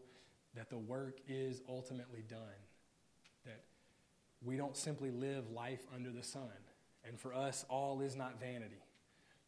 that 0.56 0.70
the 0.70 0.78
work 0.78 1.20
is 1.28 1.62
ultimately 1.68 2.24
done. 2.28 2.40
That 3.46 3.62
we 4.44 4.58
don't 4.58 4.76
simply 4.76 5.12
live 5.12 5.50
life 5.52 5.86
under 5.94 6.12
the 6.12 6.24
sun. 6.24 6.50
And 7.08 7.20
for 7.20 7.34
us, 7.34 7.66
all 7.70 8.02
is 8.02 8.16
not 8.16 8.40
vanity. 8.40 8.84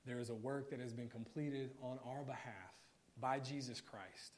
There 0.06 0.20
is 0.20 0.30
a 0.30 0.36
work 0.36 0.70
that 0.72 0.80
has 0.80 0.94
been 0.94 1.10
completed 1.10 1.72
on 1.82 2.00
our 2.06 2.24
behalf 2.24 2.74
by 3.20 3.40
Jesus 3.40 3.82
Christ 3.82 4.34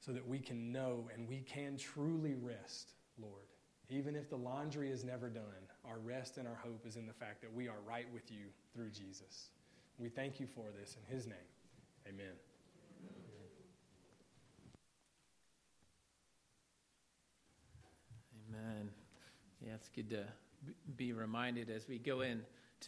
so 0.00 0.12
that 0.12 0.26
we 0.26 0.38
can 0.38 0.72
know 0.72 1.08
and 1.14 1.28
we 1.28 1.40
can 1.40 1.76
truly 1.76 2.34
rest, 2.34 2.94
Lord. 3.20 3.46
Even 3.88 4.16
if 4.16 4.28
the 4.28 4.36
laundry 4.36 4.90
is 4.90 5.04
never 5.04 5.28
done, 5.28 5.44
our 5.84 5.98
rest 5.98 6.38
and 6.38 6.48
our 6.48 6.56
hope 6.56 6.86
is 6.86 6.96
in 6.96 7.06
the 7.06 7.12
fact 7.12 7.40
that 7.42 7.52
we 7.52 7.68
are 7.68 7.80
right 7.86 8.06
with 8.12 8.30
you 8.30 8.46
through 8.74 8.90
Jesus. 8.90 9.50
We 9.98 10.08
thank 10.08 10.40
you 10.40 10.46
for 10.46 10.66
this 10.78 10.96
in 10.96 11.14
his 11.14 11.26
name. 11.26 11.36
Amen. 12.08 12.34
Amen. 18.48 18.90
Yeah, 19.64 19.74
it's 19.74 19.88
good 19.88 20.10
to 20.10 20.24
be 20.96 21.12
reminded 21.12 21.70
as 21.70 21.88
we 21.88 21.98
go 21.98 22.20
in 22.20 22.42